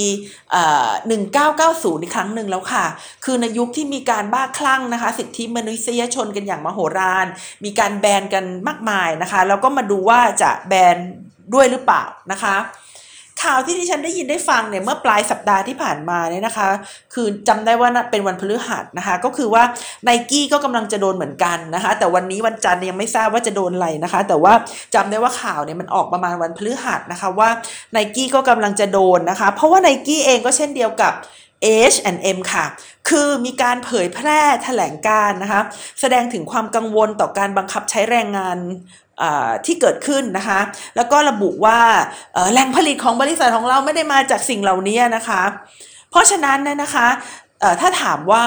[0.78, 2.84] 1990 อีกครั้งหนึ่งแล้วค่ะ
[3.24, 7.26] คือในยุคที่มีการบ้าคลั่งนะคะ สิทธิมนุษยชนกันอย่างมโหฬาร
[7.64, 10.96] มีการแบนกันมากมายนะคะ แล้วก็มาดูว่าจะแบน
[11.54, 12.56] ด้วยหรือเปล่านะคะ
[13.42, 16.68] ข่าวที่ดิฉันได้ยินได้ฟังเนี่ยเมื่อปลายสัปดาห์ที่ผ่านมาเนี่ยนะคะ
[17.14, 19.62] คือจำได้ว่าเป็นวันพฤหัสนะคะ ก็คือว่า
[20.04, 24.52] ไนกี้ก็กำลังจะโดนเหมือนกันนะคะ แต่วันนี้วันจันทร์ยังไม่ทราบว่าจะโดนอะไรนะคะ แต่ว่า
[24.94, 27.48] จำได้ว่าข่าวเนี่ยมันออกประมาณวันพฤหัสนะคะว่า
[27.92, 31.12] ไนกี้ก็กำลังจะโดนนะคะ เพราะว่าไนกี้เองก็เช่นเดียวกับ
[31.92, 32.64] H&M ค่ะ
[33.08, 35.60] คือมีการเผยแพร่แถลงการนะคะ
[36.00, 38.58] แสดงถึงความกังวลต่อการบังคับใช้แรงงาน
[39.66, 40.60] ที่เกิดขึ้นนะคะ
[40.96, 41.78] แล้วก็ระบุว่า
[42.52, 45.42] แหล่งผลิตของบริษัทของเราไม่ได้มาจากสิ่งเหล่านี้นะคะ
[46.10, 47.08] เพราะฉะนั้นนะนะคะ
[47.80, 48.44] ถ้าถามว่า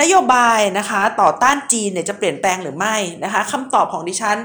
[0.00, 4.36] นโยบายนะคะต่อต้านจีนเนี่ยจะเปลี่ยนแปลงหรือไม่นะคะคำตอบของดิฉัน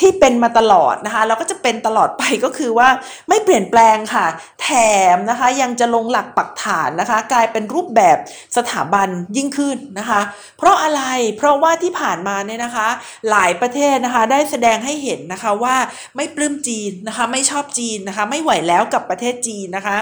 [0.00, 2.88] ที่เป็นมาตลอดนะคะแล้วก็จะเป็นตลอดไปก็คือว่า
[3.28, 4.26] ไม่เปลี่ยนแปลงค่ะ
[4.62, 4.68] แถ
[5.14, 8.16] มนะคะยังจะลงหลักปักฐานนะคะ กลายเป็นรูปแบบ
[8.56, 10.20] สถาบันยิ่งขึ้นนะคะ
[10.58, 11.02] เพราะอะไร
[11.36, 12.88] เพราะว่าที่ผ่านมาเนี่ยนะคะ
[13.30, 15.76] หลายประเทศนะคะได้แสดงให้เห็นนะคะว่า
[16.16, 19.96] ไม่ปลื้มจีนนะคะ ไม่ชอบจีนนะคะ ไม่ไหวแล้วกับประเทศจีนนะคะ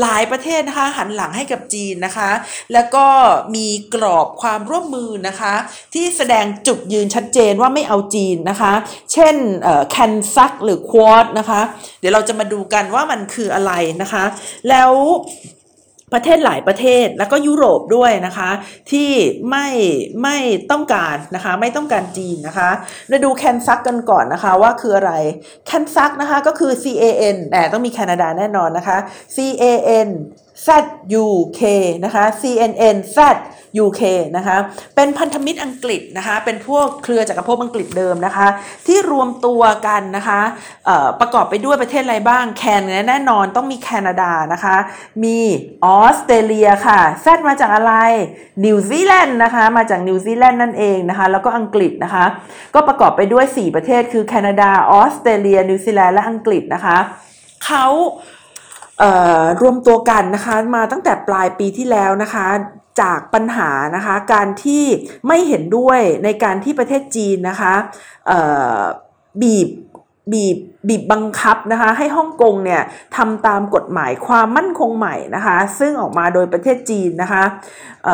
[0.00, 2.30] หลายประเทศนะคะหันหลังให้กับจีนนะคะ
[2.72, 3.06] แล้วก็
[3.54, 5.54] มีกรอบความร่วมมือนะคะ
[5.94, 8.72] ที่แสดงจุดยืนชัดเจนว่าไม่เอาจีนนะคะ
[9.12, 9.34] เช่น
[9.90, 11.60] แคนซักหรือควอดนะคะ
[12.00, 13.72] เดี๋ยวเราจะมาดูกันว่ามันคืออะไร
[14.02, 14.24] นะคะ
[14.68, 14.90] แล้ว
[16.14, 18.50] ประเทศหลายประเทศแล้วก็ยุโรปด้วยนะคะ
[18.90, 19.10] ที่
[19.50, 19.68] ไม่
[20.22, 20.36] ไม่
[20.70, 22.70] ต้องการนะคะ ไม่ต้องการจีนนะคะ
[23.08, 25.12] เราดูแคนซักกันก่อนนะคะว่าคืออะไร
[25.66, 28.98] CANZUK นะคะก็คือ C A N แต่ต้องมีแคนาดาแน่นอนนะคะ
[29.34, 29.64] C A
[30.06, 30.08] N
[30.66, 30.68] Z
[31.24, 31.26] U
[31.58, 31.62] K
[32.04, 33.18] นะคะ C A N Z
[33.84, 34.02] U K
[34.36, 34.56] นะคะ
[34.96, 38.46] เป็นพันธมิตรอังกฤษนะคะเป็นพวกเครือจักรภพอังกฤษเดิมนะคะ
[38.86, 40.40] ที่รวมตัวกันนะคะ
[41.20, 44.76] ประกอบไปด้วยประเทศอะไรบ้าง CAN แน่นอนต้องมีแคนาดานะคะ
[45.24, 45.38] มี
[45.84, 47.92] ออสเตรเลียค่ะ Z มาจากอะไร
[48.64, 52.24] นิวซีแลนด์นะคะมาจากนิวซีแลนด์นั่นเองนะคะแล้วก็อังกฤษนะคะ
[52.74, 56.98] ก็ประกอบไปด้วย 4 ประเทศคือแคนาดาออสเตรเลีย นิวซีแลนด์และอังกฤษนะคะ
[57.66, 57.86] เขา
[59.60, 62.46] รวมตัวกันนะคะมาตั้งแต่ปลายปีที่แล้วนะคะ
[63.00, 64.84] จากปัญหานะคะการที่
[65.26, 67.74] ไม่เห็นด้วยในการที่ประเทศจีนนะคะ
[69.42, 69.68] บีบ
[70.32, 70.56] บีบ
[70.88, 72.82] บีบบังคับนะคะให้ฮ่องกงเนี่ย
[73.16, 77.42] ทำตามกฎหมายความมั่นคงใหม่นะคะซึ่งออกมาโดยประเทศจีนนะคะ
[78.04, 78.08] เ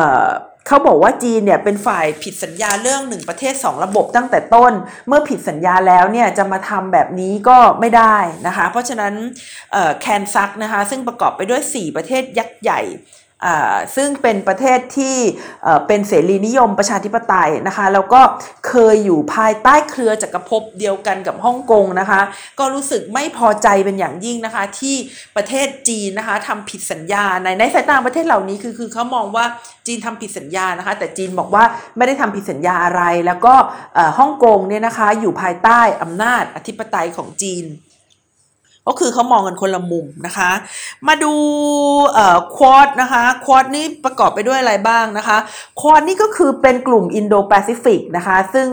[0.67, 4.73] เขาบอกว่าจีนเนี่ยเป็นฝ่ายผิดสัญญาเรื่องหนึ่งประเทศ 2 ระบบตั้งแต่ต้น
[5.07, 9.13] เมื่อผิดสัญญาแล้วเนี่ยจะมาทำแบบนี้ก็ไม่ได้นะคะ เพราะฉะนั้น
[10.01, 12.81] แคนซักนะคะซึ่งประกอบไปด้วย 4 ประเทศยักษ์ใหญ่
[13.95, 15.17] ซึ่งเป็นประเทศที่
[15.87, 18.21] เป็นเสรีนิยมประชาธิปไตยนะคะ แล้วก็
[18.67, 22.21] เคยอยู่ภายใต้เครือจักรภพเดียวกันกับฮ่องกงนะคะ
[22.59, 24.95] ก็รู้สึกไม่พอใจเป็นอย่างยิ่งนะคะ ที่
[25.35, 29.45] ประเทศจีนนะคะทำผิดสัญญาในในสายตาประเทศเหล่านี้คือคือเขามองว่า
[29.87, 31.63] จีนทำผิดสัญญานะคะ แต่จีนบอกว่า
[31.97, 33.53] ไม่ได้ทำผิดสัญญาอะไร แล้วก็
[34.19, 37.65] ฮ่องกงเนี่ยนะคะอยู่ภายใต้อำนาจอธิปไตยของจีน
[38.87, 40.51] ก็คือเขามองกันคนละมุมนะคะ
[41.07, 41.33] มาดู
[42.55, 45.37] ควอดนะคะควอดนี่ประกอบไปด้วยอะไรบ้างนะคะ
[45.81, 48.67] ควอดนี่ก็คือเป็นกลุ่มอินโดแปซิฟิกนะคะซึ่ง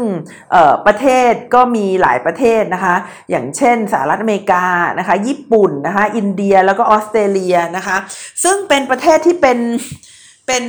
[0.86, 2.94] ประเทศก็มีหลายประเทศนะคะ
[3.30, 4.66] อย่างเช่นสหรัฐอเมริกา
[4.98, 7.96] นะคะญี่ปุ่นนะคะอินเดียแล้วก็ออสเตรเลียนะคะ
[8.44, 9.58] ซึ่งเป็นประเทศที่เป็น
[10.46, 10.64] เป็น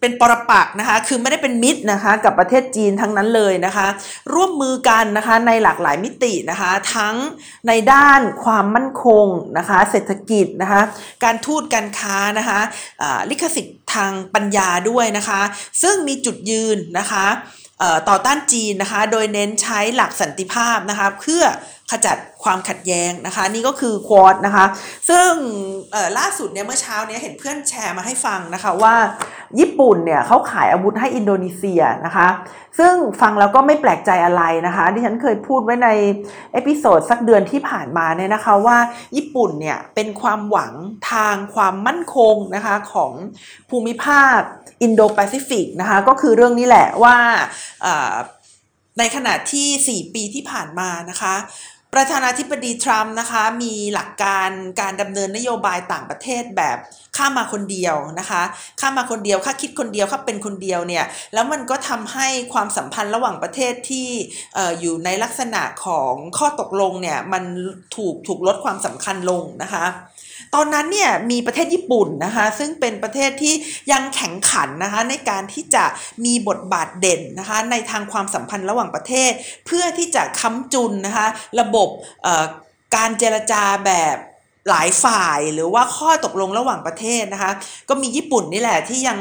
[0.00, 3.86] เป็นปรปักนะคะ คือไม่ได้เป็นมิตรนะคะ กับประเทศจีนทั้งนั้นเลยนะคะ
[4.34, 7.14] ร่วมมือกันนะคะในหลากหลายมิตินะคะ ทั้ง
[7.68, 9.26] ในด้านความมั่นคง
[9.58, 10.80] นะคะ เศรษฐกิจนะคะ
[11.24, 12.60] การทูตการค้านะคะ
[13.30, 15.40] ลิขสิทธิ์ทางปัญญาด้วยนะคะ
[15.82, 17.26] ซึ่งมีจุดยืนนะคะ
[18.08, 21.42] ต่อต้านจีนนะคะ โดยเน้นใช้หลักสันติภาพนะคะ เพื่อ
[21.90, 24.64] ขจัดความขัดแย้งนะคะ นี่ก็คือ Quad นะคะ
[25.08, 25.30] ซึ่ง
[26.18, 28.94] ล่าสุดเนี่ยเมื่อเช้าเนี้ยเห็นเพื่อนแชร์มาให้ฟังนะคะว่า
[29.58, 32.28] ญี่ปุ่นเนี่ยเขาขายอาวุธให้อินโดนีเซียนะคะ
[32.78, 35.88] ซึ่งฟังแล้วก็ไม่แปลกใจอะไรนะคะที่ฉันเคยพูดไว้ใน
[36.52, 38.78] episode สักเดือนที่ผ่านมาเนี่ยนะคะว่า
[39.16, 40.72] ญี่ปุ่นเนี่ยเป็นความหวัง
[41.12, 43.12] ทางความมั่นคงนะคะของ
[43.70, 44.38] ภูมิภาค
[44.82, 47.16] อินโดแปซิฟิกนะคะก็คือเรื่องนี้แหละว่า
[48.98, 51.34] ในขณะที่ 4 ปีที่ผ่านมานะคะ
[51.94, 56.78] ประธานาธิบดีทรัมป์นะคะมีหลักการการดำเนินนโยบายต่างประเทศแบบ
[57.16, 58.42] ข้ามาคนเดียวนะคะ
[58.80, 64.08] ข้ามาคนเดียวข้าคิดคนเดียวข้าเป็นคนเดียวเนี่ยแล้วมันก็ทำให้ความสัมพันธ์ระหว่างประเทศที่
[64.58, 67.44] อยู่ในลักษณะของข้อตกลงเนี่ยมัน
[67.96, 69.84] ถูกถูกลดความสำคัญลงนะคะ
[70.54, 73.54] ตอนนั้นเนี่ยมีประเทศญี่ปุ่นนะคะซึ่งเป็นประเทศที่
[73.92, 75.84] ยังแข็งขันนะคะในการที่จะ
[76.24, 79.30] มีบทบาทเด่นนะคะในทางความสัมพันธ์ระหว่างประเทศ
[79.66, 81.26] เพื่อที่จะค้ำจุนนะคะ
[81.60, 81.88] ระบบ
[82.96, 84.16] การเจรจาแบบ
[84.68, 87.52] หลายฝ่ายหรือว่าข้อตกลงระหว่างประเทศนะคะ
[87.88, 89.18] ก็มีญี่ปุ่นนี่แหละที่ยัง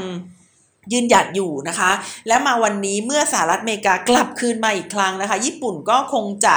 [0.94, 1.92] ยืนหยัดอยู่นะคะ
[2.28, 6.56] และมาวันนี้เมื่อสหรัฐอเมริกากลับคืนมาอีกครั้งนะคะ ญี่ปุ่นก็คงจะ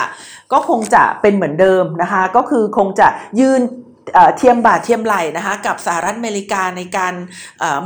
[0.52, 3.08] ก็คงจะเป็นเหมือนเดิมนะคะ ก็คือคงจะ
[3.40, 3.60] ยืน
[4.36, 7.14] เทียมบาทเทียมไหลนะคะกับสหรัฐอเมริกาในการ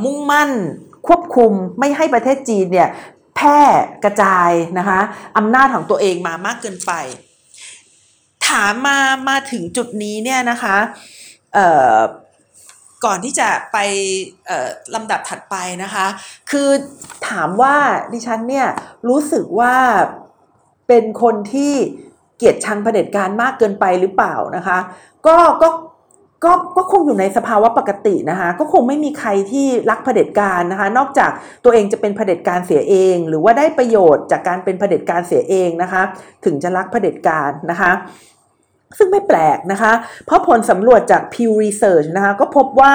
[0.04, 0.50] มุ่งมั่น
[1.06, 2.88] ควบคุมไม่ให้ประเทศจีนเนี่ย
[3.36, 3.60] แพร่
[4.04, 5.00] กระจายนะคะ
[5.36, 6.92] อำนาจของตัวเองมามากเกินไป
[8.48, 8.98] ถามมา
[9.28, 10.76] มาถึงจุดนี้เนี่ยนะคะ
[13.04, 13.78] ก่อนที่จะไป
[14.94, 16.06] ลำดับถัดไปนะคะ
[16.50, 16.68] คือ
[17.28, 17.76] ถามว่า
[18.12, 18.68] ดิฉันเนี่ย
[19.08, 19.76] รู้สึกว่า
[20.88, 21.74] เป็นคนที่
[22.36, 24.78] เกลียดชังเผด็จการมากเกินไปหรือเปล่านะคะ
[25.26, 25.68] ก็ก็
[26.44, 31.30] ก็ก็คงอยู่ในสภาวะปกตินะคะก็คงไม่มีใครที่รักเผด็จการนะคะ นอกจาก
[31.64, 36.02] ตัวเองจะเป็นเผด็จการเสียเอง หรือว่าได้ประโยชน์จากการเป็นเผด็จการเสียเองนะคะ
[36.44, 37.92] ถึงจะรักเผด็จการนะคะ
[38.98, 39.92] ซึ่งไม่แปลกนะคะ
[40.26, 42.94] เพราะผลสำรวจจาก Pew Research นะคะก็พบว่า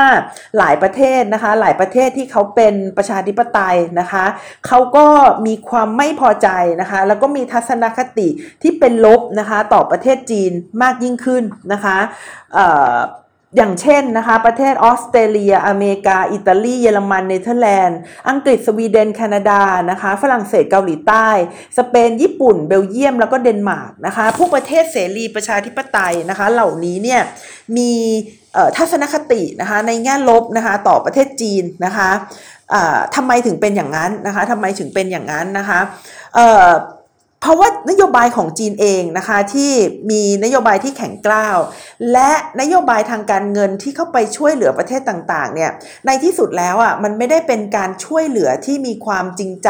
[0.58, 4.26] หลายประเทศนะคะ หลายประเทศที่เขาเป็นประชาธิปไตยนะคะ
[4.68, 5.06] เขาก็
[5.48, 6.50] มีความไม่พอใจ
[6.82, 8.28] นะคะ แล้วก็มีทัศนคติ
[8.62, 11.98] ที่เป็นลบนะคะ ต่อประเทศจีนมากยิ่งขึ้นนะคะ
[13.56, 21.28] อย่างเช่นนะคะ ประเทศออสเตรเลีย อเมริกา อิตาลี เยอรมัน เนเธอร์แลนด์ อังกฤษ สวีเดน แคนาดา นะคะ ฝรั่งเศส เกาหลีใต้
[21.78, 27.22] สเปน ญี่ปุ่น เบลเยียม แล้วก็เดนมาร์กนะคะ พวกประเทศเสรีประชาธิปไตยนะคะ เหล่านี้เนี่ย
[27.78, 27.92] มี
[28.78, 32.10] ทัศนคตินะคะ ในแง่ลบนะคะ ต่อประเทศจีนนะคะ
[33.16, 35.80] ทำไมถึงเป็นอย่างนั้นนะคะทำไมถึงเป็นอย่างนั้นนะคะ
[37.42, 39.72] เพราะว่านโยบายของจีนเองนะคะที่
[40.12, 41.58] มีนโยบายที่แข็งกร้าว
[42.12, 45.72] และนโยบายทางการเงินที่เข้าไปช่วยเหลือประเทศต่างๆเนี่ย
[46.06, 49.70] ในที่สุดแล้วอะมันไม่ได้เป็นการช่วยเหลือที่มีความจริงใจ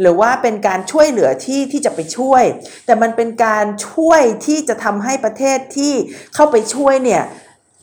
[0.00, 2.42] หรือว่าเป็นการช่วยเหลือที่ที่จะไปช่วย
[2.86, 5.92] แต่มันเป็นการช่วยที่จะทำให้ประเทศที่
[6.34, 7.22] เข้าไปช่วยเนี่ย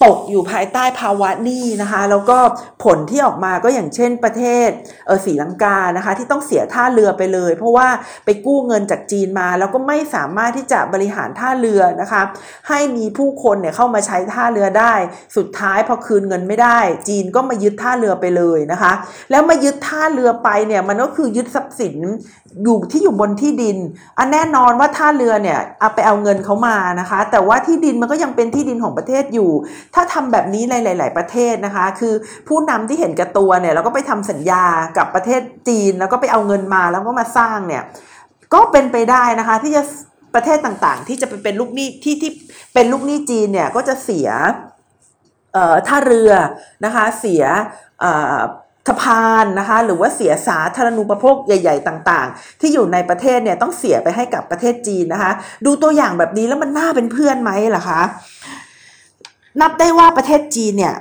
[0.04, 2.38] ตกอยู่ภายใต้ภาวะหนี้นะคะ แล้วก็
[2.84, 4.70] ผลที่ออกมาก็อย่างเช่นประเทศ
[5.06, 7.88] เออสีลังกานะคะ ที่ต้องเสียท่าเรือไปเลย เพราะว่า
[8.26, 12.22] ไปกู้เงินจากจีนมา แล้วก็ไม่สามารถที่จะบริหารท่าเรือนะคะ
[12.70, 14.94] ให้มีผู้คนเนี่ยเข้ามาใช้ท่าเรือได้
[15.38, 18.94] สุดท้ายพอคืนเงินไม่ได้ จีนก็มายึดท่าเรือไปเลยนะคะ
[19.32, 21.98] แล้วมายึดท่าเรือไปเนี่ยมันก็คือยึดทรัพย์สิน
[22.64, 23.78] อยู่ที่อยู่บนที่ดิน
[24.18, 29.52] อันแน่นอนว่าท่าเรือเนี่ยเอาไปเอาเงินเขามานะคะ แต่ว่าที่ดินมันก็ยังเป็นที่ดินของประเทศอยู่
[29.96, 32.14] ถ้าทำแบบนี้ในหลาย ๆ ประเทศนะคะ คือ
[32.48, 34.66] ผู้นำที่เห็นกับตัวเนี่ยแล้วก็ไปทำสัญญา
[34.98, 37.84] กับประเทศจีน แล้วก็ไปเอาเงินมาแล้วก็มาสร้างเนี่ย
[38.54, 39.84] ก็เป็นไปได้นะคะที่จะ
[40.36, 42.32] ประเทศต่างๆ ที่จะไปเป็นลูกหนี้ที่ที่
[42.74, 44.30] เป็นลูกหนี้จีนเนี่ยก็จะเสีย
[45.88, 46.32] ท่าเรือ
[46.86, 47.44] นะคะเสีย
[48.88, 55.32] สะพานนะคะหรือว่าเสียสาธารณูปโภคใหญ่ ๆ ต่าง ๆ ที่อยู่ในประเทศเนี่ยต้องเสียไปให้กับประเทศจีนนะคะ
[55.66, 58.02] ดูตัวอย่างแบบนี้แล้วมันน่าเป็นเพื่อนไหมล่ะคะ
[59.62, 60.96] นับได้ว่าประเทศจีนเนี่ย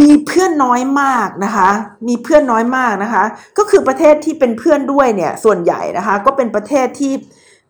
[0.00, 1.70] มีเพื่อนน้อยมากนะคะ
[2.08, 3.24] มีเพื่อนน้อยมากนะคะ
[3.58, 7.14] ก็คือประเทศที่เป็นเพื่อนด้วยเนี่ยส่วนใหญ่นะคะ ก็เป็นประเทศที่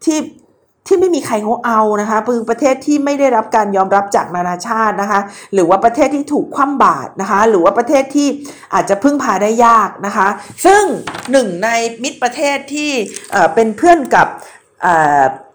[0.05, 0.19] ที่
[0.87, 5.21] ที่ไม่มีใครเขาเอานะคะคือประเทศที่ไม่ได้รับการยอมรับจากนานาชาตินะคะ
[5.55, 8.29] หรือว่าประเทศที่ถูกคว่ำบาตรนะคะ หรือว่าประเทศที่
[8.75, 10.29] อาจจะพึ่งพาได้ยากนะคะ
[10.65, 10.83] ซึ่ง
[11.33, 11.69] หนึ่งใน
[12.03, 12.91] มิตรประเทศที่
[13.55, 14.29] เป็นเพื่อนกับ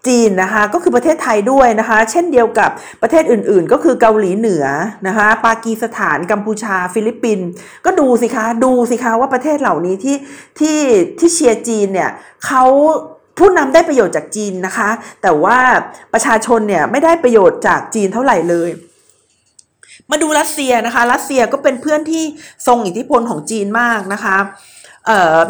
[0.06, 2.70] จีนนะคะก็คือประเทศไทยด้วยนะคะ เช่นเดียวกับ
[3.02, 4.64] ประเทศอื่นๆ ก็คือเกาหลีเหนือ
[5.06, 7.48] นะคะปากีสถานกัมพูชา ฟิลิปปินส์
[7.84, 10.16] ก็ดูสิคะดูสิคะว่าประเทศเหล่านี้ที่
[10.58, 10.78] ที่
[11.18, 12.10] ที่เชียร์จีนเนี่ย
[12.46, 12.64] เขา
[13.38, 14.90] ผู้นำได้ประโยชน์จากจีนนะคะ
[15.22, 15.58] แต่ว่า
[16.12, 18.70] ประชาชนเนี่ยไม่ได้ประโยชน์จากจีนเท่าไหร่เลย
[20.10, 22.24] มาดูรัสเซียนะคะ รัสเซียก็เป็นเพื่อนที่
[22.66, 24.36] ทรงอิทธิพลของจีนมากนะคะ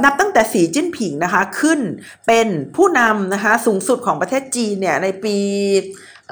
[0.04, 1.80] นับตั้งแต่สีจิ้นผิงนะคะขึ้น
[2.26, 5.36] เป็นผู้นำนะคะสูงสุดของประเทศจีนเนี่ยในปี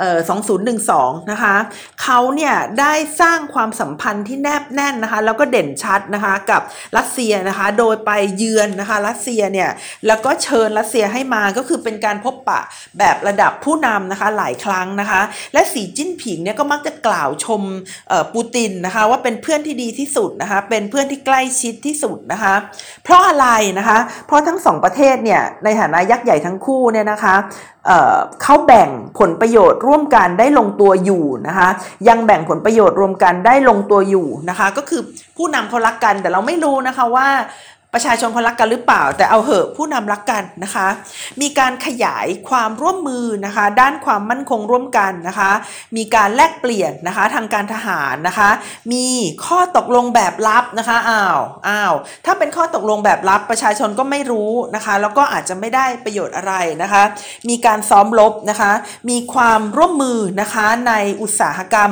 [0.06, 1.54] 2012 นะคะ
[2.02, 6.62] เขาเนี่ยได้สร้างความสัมพันธ์ที่แนบแน่นนะคะแล้วก็เด่นชัดนะคะกับ
[6.96, 9.70] รัสเซียนะคะโดยไปเยือนนะคะรัสเซียเนี่ย
[10.06, 12.60] แล้วก็เชิญรัสเซียให้มาก็คือเป็นการพบปะ
[12.98, 15.20] แบบระดับผู้นำนะคะหลายครั้งนะคะ
[15.52, 17.62] และสีจิ้นผิงเนี่ยก็มักจะกล่าวชม
[18.34, 22.54] ปูตินนะคะว่าเป็นเพื่อนที่ดีที่สุดนะคะเป็นเพื่อนที่ใกล้ชิดที่สุดนะคะ
[23.04, 27.36] เพราะอะไรนะคะเพราะทั้งสองประเทศเนี่ยในฐานะยักษ์ใหญ่ทั้งคู่เนี่ยนะคะ
[28.42, 31.68] เขาแบ่งผลประโยชน์ร่วมกันได้ลงตัวอยู่นะคะ
[32.08, 35.00] ยังแบ่งผลประโยชน์รวมกันได้ลงตัวอยู่นะคะ ก็คือ
[35.36, 37.28] ผู้นำเขารักกันแต่เราไม่รู้นะคะว่า
[37.94, 40.88] ประชาชนเขารักกันหรือเปล่า แต่เอาเหอะผู้นำรักกันนะคะ
[41.40, 45.50] มีการขยายความร่วมมือนะคะ ด้านความมั่นคงร่วมกันนะคะ
[45.96, 48.50] มีการแลกเปลี่ยนนะคะทางการทหารนะคะ
[48.92, 49.06] มี
[49.46, 51.92] ข้อตกลงแบบลับนะคะอ้าวอ้าว
[52.26, 57.02] ถ้าเป็นข้อตกลงแบบลับประชาชนก็ไม่รู้นะคะ แล้วก็อาจจะไม่ได้ประโยชน์อะไรนะคะ
[57.48, 58.72] มีการซ้อมรบนะคะ
[59.10, 61.90] มีความร่วมมือนะคะในอุตสาหกรรม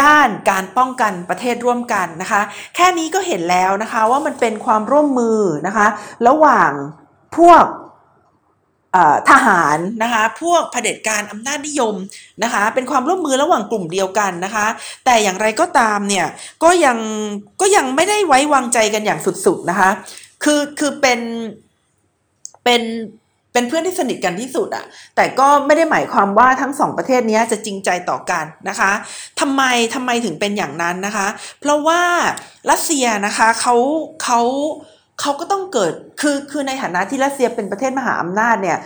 [0.00, 2.40] ด้านการป้องกันประเทศร่วมกันนะคะ
[2.74, 5.33] แค่นี้ก็เห็นแล้วนะคะว่ามันเป็นความร่วมมือ
[5.66, 5.86] นะคะ
[6.28, 6.72] ระหว่าง
[7.36, 7.64] พวก
[9.30, 11.94] ทหารนะคะพวกเผด็จการอำนาจนิยม
[12.42, 14.66] นะคะเป็นความร่วมมือระหว่างกลุ่มเดียวกันนะคะ
[15.04, 16.26] แต่อย่างไรก็ตามเนี่ย
[16.64, 16.98] ก็ยัง
[17.60, 19.90] ก็ยังไม่ได้ไว้วางใจกันอย่างสุดๆนะคะ
[20.44, 21.20] คือคือเป็น
[22.64, 22.82] เป็น
[23.52, 24.84] เป็นเพื่อนที่สนิทกันที่สุดอะ
[25.16, 28.92] แต่ก็ไม่ได้หมายความว่าทั้งสองประเทศนี้จะจริงใจต่อกันนะคะ
[29.40, 29.62] ทำไม
[29.94, 31.26] ทำไมถึงเป็นอย่างนั้นนะคะ
[31.60, 32.02] เพราะว่า
[32.70, 33.74] รัสเซียนะคะเขา
[34.24, 34.40] เขา
[34.92, 38.78] เเขาก็ต้องเกิดคือคือในฐานะที่รัสเซียเป็นประเทศมหาอำนาจเนี่ย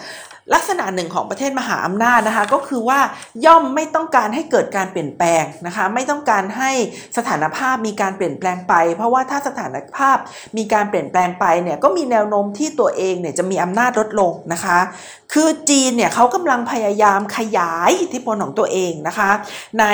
[0.54, 3.00] ลักษณะหนึ่งของประเทศมหาอำนาจนะคะก็คือว่า
[3.46, 6.70] ย่อมไม่ต้องการให้เกิดการเปลี่ยนแปลงนะคะไม่ต้องการให้
[7.16, 10.16] สถานภาพมีการเปลี่ยนแปลงไป เพราะว่าถ้าสถานภาพ
[10.56, 14.78] มีการเปลี่ยนแปลงไปเนี่ยก็มีแนวโน้มที่ตัวเองเนี่ยจะมีอำนาจลดลงนะคะ
[15.32, 19.30] คือจีนเนี่ยเขากำลังพยายามขยายอิทธิพลของตัวเองนะคะ
[19.78, 19.84] ใน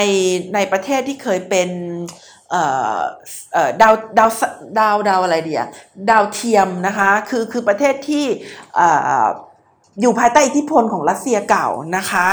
[0.54, 1.68] ในประเทศที่เคยเป็น
[3.80, 4.30] ดาวดาว
[4.78, 5.62] ดาวดาวอะไรเดีย
[6.10, 8.26] ดาวเทียมนะคะคือคือประเทศที่
[10.00, 12.28] อยู่ภายใต้อิทธิพลของรัสเซียเก่านะคะ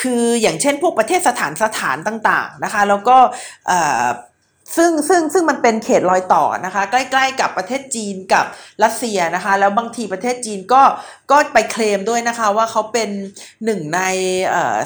[0.00, 3.16] คืออย่างเช่นพวกประเทศสถานสถานต่างๆนะคะแล้วก็
[4.76, 8.44] ซึ่งซึ่งซึ่งมันเป็นเขตรอยต่อนะคะ ใกล้ๆกับประเทศจีนกับ
[8.84, 10.82] รัสเซียนะคะ แล้วบางทีประเทศจีนก็
[11.30, 13.10] ก็ไปเคลมด้วยนะคะว่าเขาเป็น
[13.64, 14.00] หนึ่งใน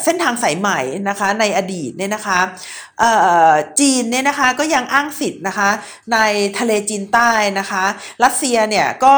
[0.05, 2.39] เส้นทางสายใหม่นะคะในอดีตเนี่ยนะคะ
[3.81, 5.71] จีนเนี่ยนะคะก็ยังอ้างสิทธิ์นะคะ
[6.13, 6.19] ใน
[6.59, 7.85] ทะเลจีนใต้นะคะ
[8.25, 9.15] รัสเซียเนี่ยก็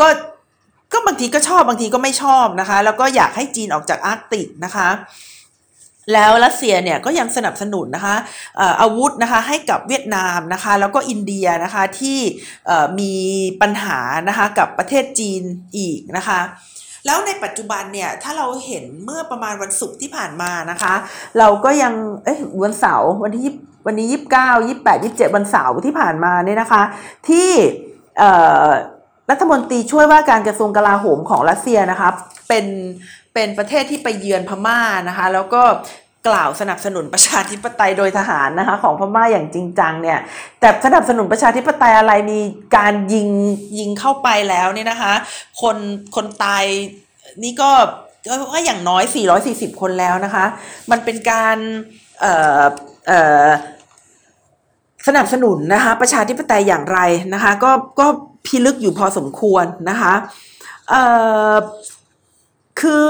[0.00, 0.08] ก็
[0.92, 4.88] ก็บางทีก็ชอบบางทีก็ไม่ชอบนะคะ แล้วก็อยากให้จีนออกจากอาร์กติกนะคะ
[6.12, 8.16] แล้วรัสเซียเนี่ยก็ยังสนับสนุนนะคะ
[8.80, 12.18] อาวุธนะคะให้กับเวียดนามนะคะแล้วก็อินเดียนะคะที่
[13.00, 13.14] มี
[13.60, 13.98] ปัญหา
[14.28, 15.42] นะคะกับประเทศจีน
[15.76, 16.40] อีกนะคะ
[17.06, 20.94] แล้วในปัจจุบันเนี่ยถ้าเราเห็นเมื่อประมาณวันศุกร์ที่ผ่านมานะคะ
[21.38, 21.92] เราก็ยัง
[22.24, 23.52] เอ้ยวันเสาร์วันที่
[23.86, 26.82] วันนี้ยี่สิบเก้ายี่แปดยี่สิบเจ็ดวันเสาร์ที่ผ่านมาเนี่ยนะคะ
[27.28, 27.50] ที่
[29.30, 32.08] รัฐมนตรีช่วยว่าการกระทรวงกลาโหมของรัสเซียนะคะ
[32.48, 32.66] เป็น
[33.34, 35.62] เป็นประเทศที่ไปเยือนพม่านะคะ แล้วก็
[36.28, 40.18] กล่าวสนับสนุนประชาธิปไตยโดยทหารนะคะของพม่าอย่างจริงจังเนี่ย
[40.60, 42.40] แต่สนับสนุนประชาธิปไตยอะไรมี
[42.76, 43.28] การยิง
[43.78, 45.12] ยิงเข้าไปแล้วเนี่ยนะคะ
[45.62, 45.76] คน
[46.16, 46.64] คนตาย
[47.42, 47.70] นี่ก็
[48.52, 49.04] ก็อย่างน้อย
[49.42, 50.44] 440 คนแล้วนะคะ
[50.90, 51.56] มันเป็นการ
[52.20, 52.62] เอ่อ
[53.06, 53.48] เอ่อ
[55.06, 57.00] สนับสนุนนะคะประชาธิปไตยอย่างไร
[57.34, 57.70] นะคะ ก็
[58.00, 58.06] ก็
[58.46, 60.14] พิลึกอยู่พอสมควรนะคะ
[60.90, 61.02] เอ่
[61.52, 61.54] อ
[62.80, 63.06] คือ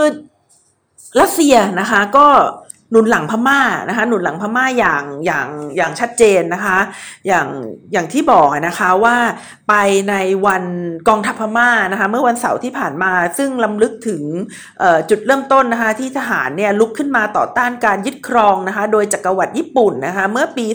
[1.21, 2.27] รัสเซียนะคะก็
[2.93, 6.79] หนุนหลังพม่านะคะหนุนหลังพม่าอย่างอย่างอย่างชัดเจนนะคะ
[7.27, 7.47] อย่าง
[7.93, 9.17] อย่างที่บอกนะคะว่า
[9.69, 9.75] ไป
[10.11, 10.15] ใน
[10.47, 10.65] วัน
[11.09, 14.23] กองทัพพม่านะคะเมื่อวันเสาร์ที่ผ่านมาซึ่งลำลึกถึง
[15.11, 20.67] จุดเริ่มต้นนะคะที่ทหารเนี่ยลุกขึ้นมาต่อต้านการยึดครองนะคะโดยจักรวรรดิญี่ปุ่นนะคะเมื่อปี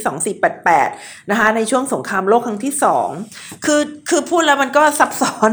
[0.55, 2.73] 2488นะคะในช่วงสงครามโลกครั้งที่
[3.19, 5.51] 2 คือคือพูดแล้วมันก็ซับซ้อน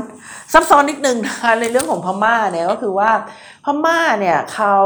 [0.52, 3.10] ซับซ้อนนิดนึงนะคะในเรื่องของพม่าเนี่ยก็คือว่า
[3.64, 4.76] พม่าเนี่ยเขา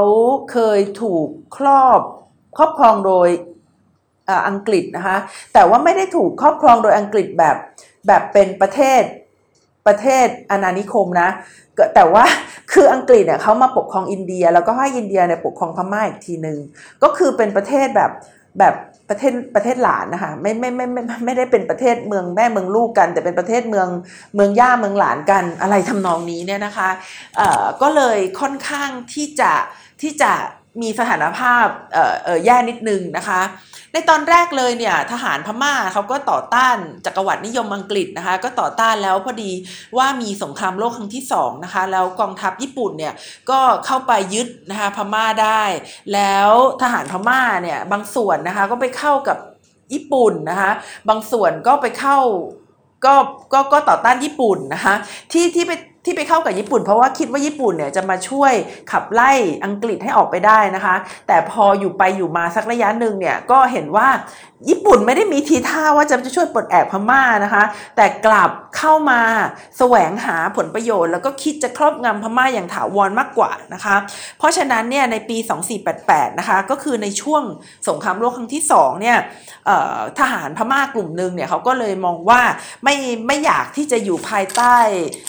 [0.52, 2.00] เคยถูกครอบ
[2.56, 3.28] ครอบครองโดย
[4.48, 5.16] อังกฤษนะคะ
[5.54, 7.56] แต่ว่าไม่ได้ถูกครอบครองโดยอังกฤษแบบ
[8.06, 9.02] แบบเป็นประเทศ
[9.86, 11.28] ประเทศอาณานิคมนะ
[11.94, 12.24] แต่ว่า
[12.72, 16.58] คืออังกฤษเนี่ยเขามาปกครองอินเดีย แล้วก็ให้อินเดียเนี่ยปกครองพม่าอีกทีหนึ่ง
[17.02, 18.10] ก็คือเป็นประเทศแบบ
[18.58, 18.74] แบบ
[19.08, 23.88] ประเทศประเทศหลานนะคะไม่ไม่ไม่ไม่ไม่ได้เป็นประเทศเมืองแม่เมืองลูกกัน แต่เป็นประเทศเมือง
[24.34, 26.90] เมืองย่าเมืองหลานกันอะไรทำนองนี้เนี่ยนะคะ
[27.36, 29.52] เอ่อก็เลยค่อนข้างที่จะ
[30.02, 30.32] ที่จะ
[30.82, 33.42] มีสถานภาพเอ่อเอ่อแย่นิดนึงนะคะ
[33.92, 39.52] ในตอนแรกเลยเนี่ยทหารพม่าเขาก็ต่อต้านจักรวรรดินิยมอังกฤษนะคะ ก็ต่อต้านแล้วพอดี
[39.96, 43.14] ว่ามีสงครามโลกครั้งที่สองนะคะ แล้วกองทัพญี่ปุ่นเนี่ย
[43.50, 45.62] ก็เข้าไปยึดนะคะพม่าได้
[46.14, 46.50] แล้ว
[46.82, 49.38] ทหารพม่าเนี่ยบางส่วนนะคะก็ไปเข้ากับ
[49.92, 50.70] ญี่ปุ่นนะคะ
[51.08, 52.18] บางส่วนก็ไปเข้า
[53.04, 53.14] ก็
[53.52, 54.94] ก็ก็ต่อต้านญี่ปุ่นนะคะ
[55.32, 55.72] ที่ที่ไป
[56.04, 58.52] ที่ไปเข้ากับญี่ปุ่น เพราะว่าคิดว่าญี่ปุ่นเนี่ยจะมาช่วย
[58.90, 59.32] ขับไล่
[59.64, 60.94] อังกฤษให้ออกไปได้นะคะ
[61.26, 64.08] แต่พออยู่ไปอยู่มาสักระยะหนึ่งเนี่ยก็เห็นว่า
[64.70, 67.64] ญี่ปุ่นไม่ได้มีทีท่าว่าจะจะช่วยปลดแอกพม่านะคะ
[67.96, 69.20] แต่กลับเข้ามา
[69.78, 73.96] แสวงหาผลประโยชน์ แล้วก็คิดจะครอบงำพม่าอย่างถาวรมากกว่านะคะ
[74.38, 75.36] เพราะฉะนั้นเนี่ยในปี
[75.88, 77.42] 2488 นะคะก็คือในช่วง
[77.88, 79.18] สงครามโลกครั้งที่2เนี่ย
[80.18, 82.40] ทหารพม่ากลุ่มหนึ่งเนี่ยเขาก็เลยมองว่า
[82.84, 82.96] ไม่
[83.26, 84.76] ไม่อยากที่จะอยู่ภายใต้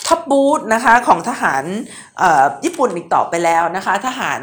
[0.08, 1.64] ท็อปบูธนะคะของทหาร
[2.66, 4.42] ญี่ปุ่นอีกต่อไปแล้วนะคะ ทหาร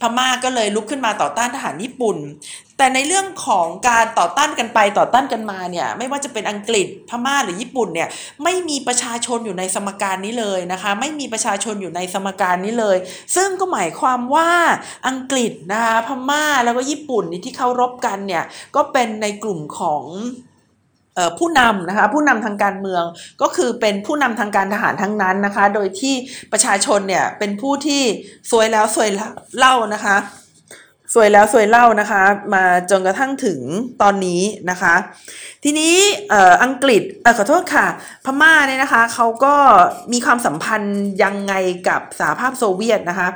[0.00, 2.16] พม่าก็เลยลุกขึ้นมาต่อต้านทหารญี่ปุ่น
[2.78, 8.08] แต่ในเรื่องของการต่อต้านกันไปต่อต้านกันมาเนี่ยไม่ว่าจะเป็นอังกฤษพม่าหรือญี่ปุ่นเนี่ย
[8.44, 12.96] ไม่มีประชาชนอยู่ในสมการนี้เลยนะคะ ไม่มีประชาชนอยู่ในสมการนี้เลย
[13.36, 14.50] ซึ่งก็หมายความว่า
[15.08, 18.44] อังกฤษนะคะพม่าแล้วก็ญี่ปุ่นที่เขารบกันเนี่ย
[18.76, 20.04] ก็เป็นในกลุ่มของ
[21.38, 23.04] ผู้นำนะคะผู้นำทางการเมือง
[23.42, 26.14] ก็คือเป็นผู้นำทางการทหารทั้งนั้นนะคะ โดยที่
[26.52, 28.02] ประชาชนเนี่ยเป็นผู้ที่
[28.50, 29.08] สวยแล้วสวย
[29.58, 30.16] เล่านะคะ
[31.14, 32.22] สวยแล้วสวยเล่านะคะ
[32.54, 33.60] มาจนกระทั่งถึง
[34.02, 34.94] ตอนนี้นะคะ
[35.64, 35.94] ทีนี้
[36.62, 37.86] อังกฤษอขอโทษค่ะ
[38.24, 39.54] พม่าเนี่ยนะคะเขาก็
[40.12, 41.54] มีความสัมพันธ์ยังไง
[41.88, 43.28] กับสหภาพโซเวียตนะคะ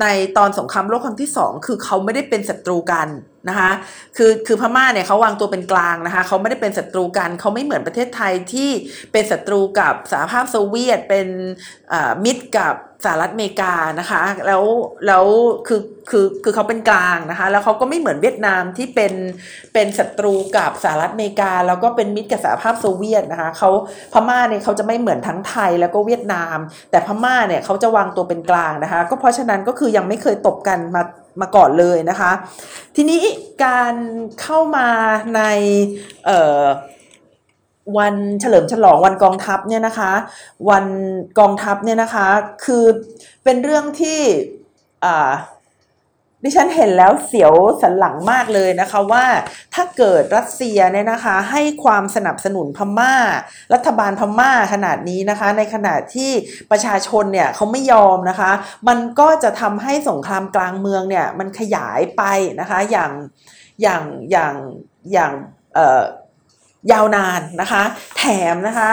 [0.00, 0.06] ใน
[0.36, 3.08] ตอนสงครามโลกครั้งที่สองคือเขาไม่ได้เป็นศัตรูกัน
[3.48, 3.70] นะคะ
[4.16, 8.70] คือคือพม่าเนี่ยเขาวางตัวเป็นกลางนะคะเขาไม่ได้เป็นศัตรูกันเขาไม่เหมือนประเทศไทยที่
[9.12, 11.26] เป็นศัตรูกับสหภาพโซเวียตเป็น
[12.24, 12.74] มิตรกับ
[13.04, 14.64] สหรัฐอเมริกานะคะแล้ว
[15.06, 15.24] แล้ว
[15.66, 15.80] คือ
[16.10, 19.12] คือคือเขาเป็นกลางนะคะแล้วเขาก็ไม่เหมือนเวียดนามที่เป็น
[19.74, 23.70] เป็นศัตรูกับสหรัฐอเมริกา แล้วก็เป็นมิตรกับสหภาพโซเวียตนะคะเขา
[24.12, 26.56] พม่าเนี่ยเขาจะไม่เหมือนทั้งไทยแล้วก็เวียดนาม
[26.90, 31.02] แต่พม่าเนี่ยเขาจะวางตัวเป็นกลางนะคะก็เพราะฉะนั้นก็คือยังไม่เคยตบกันมา
[31.40, 32.32] มาก่อนเลยนะคะ
[32.96, 33.22] ทีนี้
[33.64, 33.94] การ
[34.40, 34.88] เข้ามา
[35.36, 35.42] ใน
[37.98, 40.12] วันเฉลิมฉลองวันกองทัพเนี่ยนะคะ
[40.70, 40.86] วัน
[41.38, 42.28] กองทัพเนี่ยนะคะ
[42.64, 42.84] คือ
[43.44, 44.20] เป็นเรื่องที่
[46.44, 49.24] ดิฉันเห็นแล้วเสียวสันหลังมากเลยนะคะว่า
[49.74, 53.14] ถ้าเกิดรัสเซียเนี่ยนะคะ ให้ความสนับสนุนพม่า
[53.74, 56.30] รัฐบาลพม่าขนาดนี้นะคะ ในขณะที่
[56.70, 58.52] ประชาชนเนี่ยเขาไม่ยอมนะคะ
[58.88, 62.22] มันก็จะทำให้สงครามกลางเมืองเนี่ยมันขยายไป
[62.60, 63.12] นะคะอย่าง
[63.82, 64.54] อย่างอย่าง
[65.12, 65.32] อย่าง
[65.74, 66.02] เอ่อ
[66.92, 67.82] ยาวนานนะคะ
[68.18, 68.90] แถมนะคะ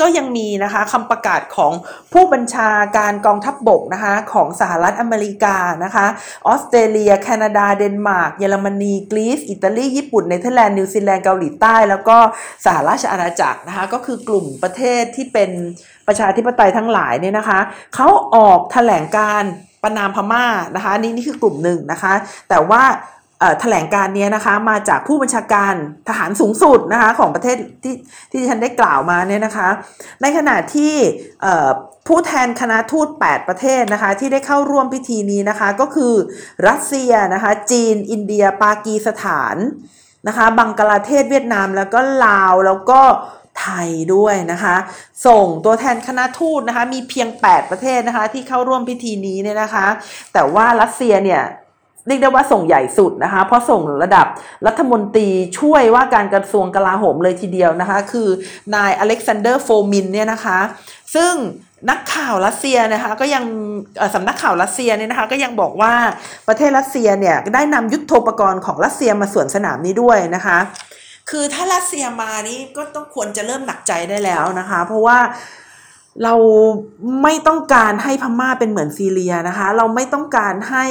[0.00, 1.72] ก็ยังมีนะคะคำประกาศของ
[2.12, 6.06] ผู้บัญชาการกองทัพบกนะคะของสหรัฐอเมริกานะคะ
[6.46, 12.16] ออสเตรเลีย แคนาดา เดนมาร์ก เยอรมนี กรีซอิตาลี ญี่ปุ่น เนเธอร์แลนด์ นิวซีแลนด์ เกาหลีใต้ แล้วก็
[12.64, 15.50] สหราชอาณาจักรนะคะก็คือกลุ่มประเทศที่เป็น
[16.06, 17.60] ประชาธิปไตยทั้งหลายเนี่ยนะคะ
[17.94, 19.42] เขาออกแถลงการณ์
[19.82, 22.14] ประณามพม่านะคะนี่นี่คือกลุ่มหนึ่งนะคะ
[22.48, 22.82] แต่ว่า
[23.60, 25.74] แถลงการนี้นะคะมาจากผู้บัญชาการ
[26.08, 27.94] ทหารสูงสุดนะคะของประเทศที่
[28.30, 29.68] ที่ฉันได้กล่าวมาเนี่ยนะคะ
[30.22, 30.94] ในขณะที่
[32.06, 36.14] ผู้แทนคณะทูต 8 ประเทศนะคะที่ได้เข้าร่วมพิธีนี้นะคะก็คือ
[36.68, 39.56] รัสเซียนะคะจีน อินเดีย ปากีสถาน
[40.28, 43.00] นะคะบังกลาเทศเวียดนามแล้วก็ลาวแล้วก็
[43.60, 44.76] ไทยด้วยนะคะ
[45.26, 49.86] ส่งตัวแทนคณะทูตนะคะมีเพียง 8 ประเทศนะคะที่เข้าร่วมพิธีนี้เนี่ยนะคะ
[50.32, 51.42] แต่ว่ารัสเซียเนี่ย
[52.06, 54.26] เรียกได้ว่าส่งใหญ่สุดนะคะ เพราะส่งระดับ
[54.66, 55.28] รัฐมนตรี
[55.58, 58.28] ช่วยว่าการกระทรวงกลาโหมเลยทีเดียวนะคะ คือ
[58.74, 60.58] นายอเล็กซานเดอร์โฟมินเนี่ยนะคะ
[61.14, 61.32] ซึ่ง
[61.90, 63.44] นักข่าวรัสเซียนะคะก็ยัง
[64.14, 65.92] สำนักข่าวรัสเซียเนี่ยนะคะก็ยังบอกว่า
[66.48, 70.58] ประเทศรัสเซียเนี่ยได้นำยุทโธปกรณ์ของรัสเซียมาสวนสนามนี้ด้วยนะคะ
[71.30, 75.18] คือถ้ารัสเซียมานี่ก็ต้องควรจะเริ่มหนักใจได้แล้วนะคะ เพราะว่า
[76.24, 76.34] เรา
[77.22, 80.86] ไม่ต้องการให้พม่าเป็นเหมือนซีเรียนะคะ เราไม่ต้องการให้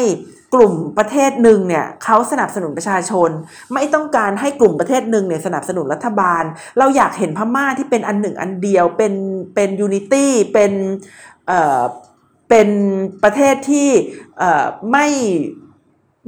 [0.53, 3.29] กลุ่มประเทศหนึ่งเนี่ยเขาสนับสนุนประชาชน
[3.73, 6.43] ไม่ต้องการให้กลุ่มประเทศหนึ่งเนี่ยสนับสนุนรัฐบาล
[6.79, 9.13] เราอยากเห็นพม่าที่เป็นอันหนึ่งอันเดียวเป็น
[9.55, 10.71] เป็น unity เป็น
[11.47, 11.81] เอ่อ
[12.49, 12.69] เป็น
[13.23, 13.89] ประเทศที่
[14.37, 15.07] เอ่อไม่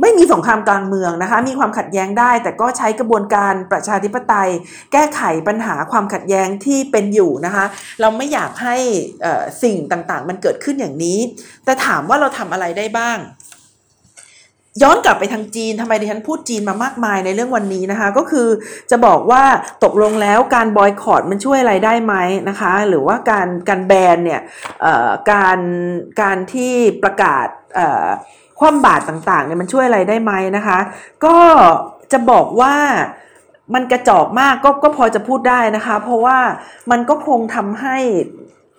[0.02, 4.50] ไม่มีสงครามกลางเมืองนะคะ มีความขัดแย้งได้ แต่ก็ใช้กระบวนการประชาธิปไตย
[4.92, 7.66] แก้ไขปัญหาความขัดแย้งที่เป็นอยู่นะคะ
[8.02, 8.78] เราไม่อยากให้
[9.64, 11.20] สิ่งต่างๆ มันเกิดขึ้นอย่างนี้
[11.66, 13.20] แต่ถามว่าเราทำอะไรได้บ้าง
[14.84, 18.48] ย้อนกลับไปทางจีนทำไมดิฉันพูดจีนมามากมายในเรื่องวันนี้นะคะ ก็คือ
[18.92, 19.44] จะบอกว่า
[19.84, 22.16] ตกลงแล้วการบอยคอรดมันช่วยอะไรได้ไหม
[22.50, 24.42] นะคะ หรือว่าการการแบนเนี่ย
[25.32, 25.60] การ
[26.22, 26.74] การที่
[27.04, 27.48] ประกาศ
[28.60, 30.80] ความบาตรต่างๆเนี่ยมันช่วยอะไรได้ไหมนะคะ
[31.26, 31.38] ก็
[32.12, 32.76] จะบอกว่า
[33.74, 36.40] มันกระจอกมากก็ก็พอจะพูดได้นะคะ เพราะว่า
[36.92, 37.98] มันก็คงทำให้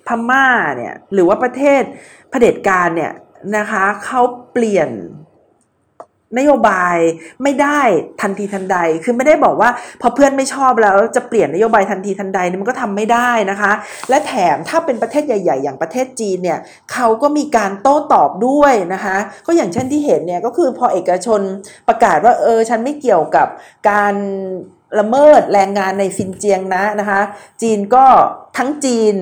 [0.07, 1.83] พม่าเนี่ยหรือว่าประเทศ
[2.31, 3.13] เผด็จการเนี่ย
[3.57, 4.23] นะคะเขา
[4.53, 4.91] เปลี่ยน
[6.39, 6.97] นโยบาย
[7.43, 7.81] ไม่ได้
[8.21, 9.71] ทันทีทันใด คือไม่ได้บอกว่า
[10.01, 13.73] พอเพื่อนไม่ชอบแล้วจะเปลี่ยนนโยบายทันทีทันใดนี่มันก็ทำไม่ได้นะคะ
[14.11, 16.59] และแถมถ้าเป็นประเทศใหญ่ ๆ อย่างประเทศจีนเนี่ย
[16.93, 19.17] เขาก็มีการโต้ตอบด้วยนะคะ
[19.47, 21.41] ก็อย่างเช่นที่เห็นเนี่ยก็คือพอเอกชน
[21.89, 23.49] ประกาศว่าเออฉันไม่เกี่ยวกับ
[23.89, 24.15] การ
[24.99, 27.21] ละเมิดแรงงานในซินเจียงนะนะคะ
[27.63, 28.07] จีนก็
[28.59, 29.15] ทั้งจีน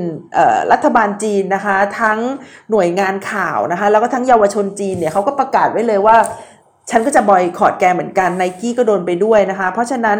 [0.72, 2.18] รัฐบาลจีนนะคะ ทั้ง
[2.70, 6.16] หน่วยงานข่าวนะคะ แล้วก็ทั้งเยาวชนจีนเนี่ยเขาก็ประกาศไว้เลยว่า
[6.90, 10.18] ฉันก็จะบอยคอรดแกเหมือนกันไนกี้ก็โดนไปด้วยนะคะ เพราะฉะนั้น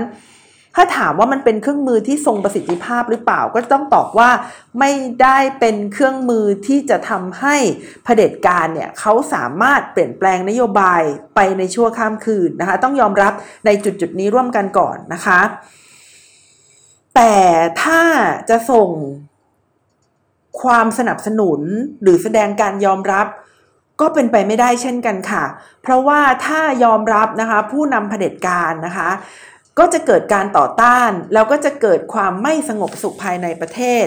[0.79, 4.31] ถ้าถามว่ามันเป็นเครื่องมือที่ทรงประสิทธิภาพหรือเปล่าก็ต้องตอบว่า
[4.79, 4.91] ไม่
[5.23, 7.57] ได้เป็นเครื่องมือที่จะทำให้
[8.05, 11.03] เผด็จการเนี่ยเขาสามารถเปลี่ยนแปลงนโยบาย
[11.35, 13.33] ไปในชั่วข้ามคืนนะคะ ต้องยอมรับ
[13.67, 15.41] ในจุดจุดนี้ร่วมกันก่อนนะคะ
[17.14, 17.35] แต่
[17.83, 18.03] ถ้า
[18.51, 18.91] จะส่ง
[20.62, 21.61] ความสนับสนุน
[22.03, 23.27] หรือแสดงการยอมรับ
[24.01, 25.44] ก็เป็นไปไม่ได้เช่นกันค่ะ
[25.82, 29.11] เพราะว่าถ้ายอมรับนะคะผู้นำเผด็จการนะคะ
[29.78, 34.05] ก็จะเกิดการต่อต้าน แล้วก็จะเกิดความไม่สงบสุขภายในประเทศ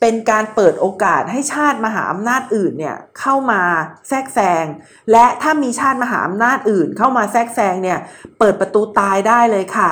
[0.00, 3.62] เป็นการเปิดโอกาสให้ชาติมหาอำนาจอื่นเนี่ยเข้ามา
[4.08, 4.64] แทรกแซง
[5.12, 7.98] และถ้ามีชาติมหาอำนาจอื่น เข้ามาแทรกแซงเนี่ย
[8.38, 9.90] เปิดประตูตายได้เลยค่ะ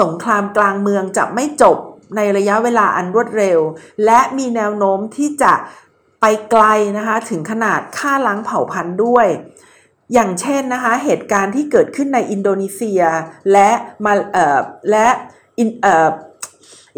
[0.00, 1.78] สงครามกลางเมืองจะไม่จบ
[2.16, 3.58] ในระยะเวลาอันรวดเร็ว
[4.04, 5.52] และมีแนวโน้มที่จะ
[6.26, 6.64] ไปไกล
[6.98, 9.26] นะคะถึงขนาดฆ่าล้างเผ่าพันธุ์ด้วย
[10.12, 13.02] อย่างเช่นนะคะเหตุการณ์ที่เกิดขึ้นในอินโดนีเซีย
[13.52, 13.70] และ
[14.04, 14.60] มาเอ่อ
[14.90, 15.08] และ
[15.58, 16.08] อินเอ่อ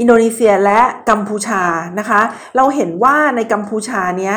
[0.00, 1.64] อินโดนีเซียและกัมพูชา
[1.98, 2.20] นะคะ
[2.56, 4.36] เราเห็นว่าในกัมพูชาเนี้ย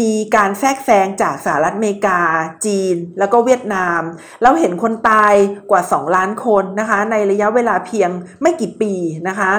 [0.00, 2.20] มีการแทรกแซงจากสหรัฐอเมริกา
[2.66, 4.00] จีน แล้วก็เวียดนาม
[4.42, 5.34] เราเห็นคนตาย
[5.70, 8.10] กว่า 2 ล้านคนนะคะ ในระยะเวลาเพียง
[8.40, 8.92] ไม่กี่ปี
[9.28, 9.52] นะคะ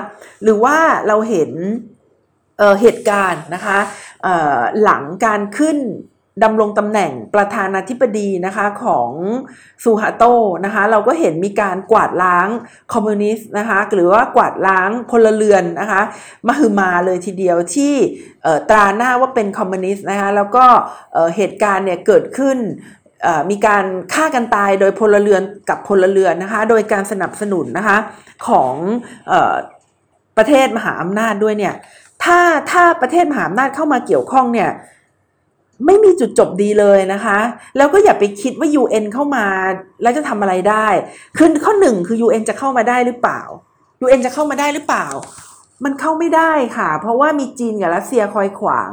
[0.44, 0.78] หรือว่า
[1.08, 1.52] เราเห็น
[2.82, 3.78] เหตุการณ์นะคะ
[4.84, 5.80] หลังการขึ้น
[6.44, 9.12] ดำรงตำแหน่งประธานาธิบดีนะคะของ
[9.84, 10.24] ซูฮาโต
[10.66, 12.48] นะคะเราก็เห็นมีการกวาดล้าง
[12.94, 16.02] คอมมิวนิสต์นะคะหรือว่ากวาดล้างพลเรือนนะคะ
[16.48, 17.94] มาฮือมาเลยทีเดียวที่
[18.70, 20.66] ตราหน้าว่าเป็นคอมมิวนิสต์นะคะแล้วก็
[21.36, 22.58] เหตุการณ์เนี่ยเกิดขึ้น
[23.50, 27.98] มีการฆ่ากันตายโดยพลเรือนกับพลเรือนนะคะโดยการสนับสนุนนะคะ
[28.48, 28.74] ของ
[29.32, 29.34] อ
[30.38, 31.74] ประเทศมหาอำนาจด้วยเนี่ย
[32.24, 32.40] ถ้า
[32.72, 34.70] ถ้าประเทศมหาอำนาจเข้ามาเกี่ยวข้องเนี่ย
[35.86, 37.40] ไม่มีจุดจบดีเลยนะคะ
[37.78, 39.46] แล้วก็อย่าไปคิดว่า UN เข้ามา
[40.02, 40.88] แล้วจะทำอะไรได้
[41.38, 43.42] คือข้อหนึ่งคือ UN จะเข้ามาได้หรือเปล่า
[44.06, 45.08] UN จะเข้ามาได้หรือเปล่า
[45.84, 48.92] มันเข้าไม่ได้ค่ะ เพราะว่ามีจีนกับรัสเซียคอยขวาง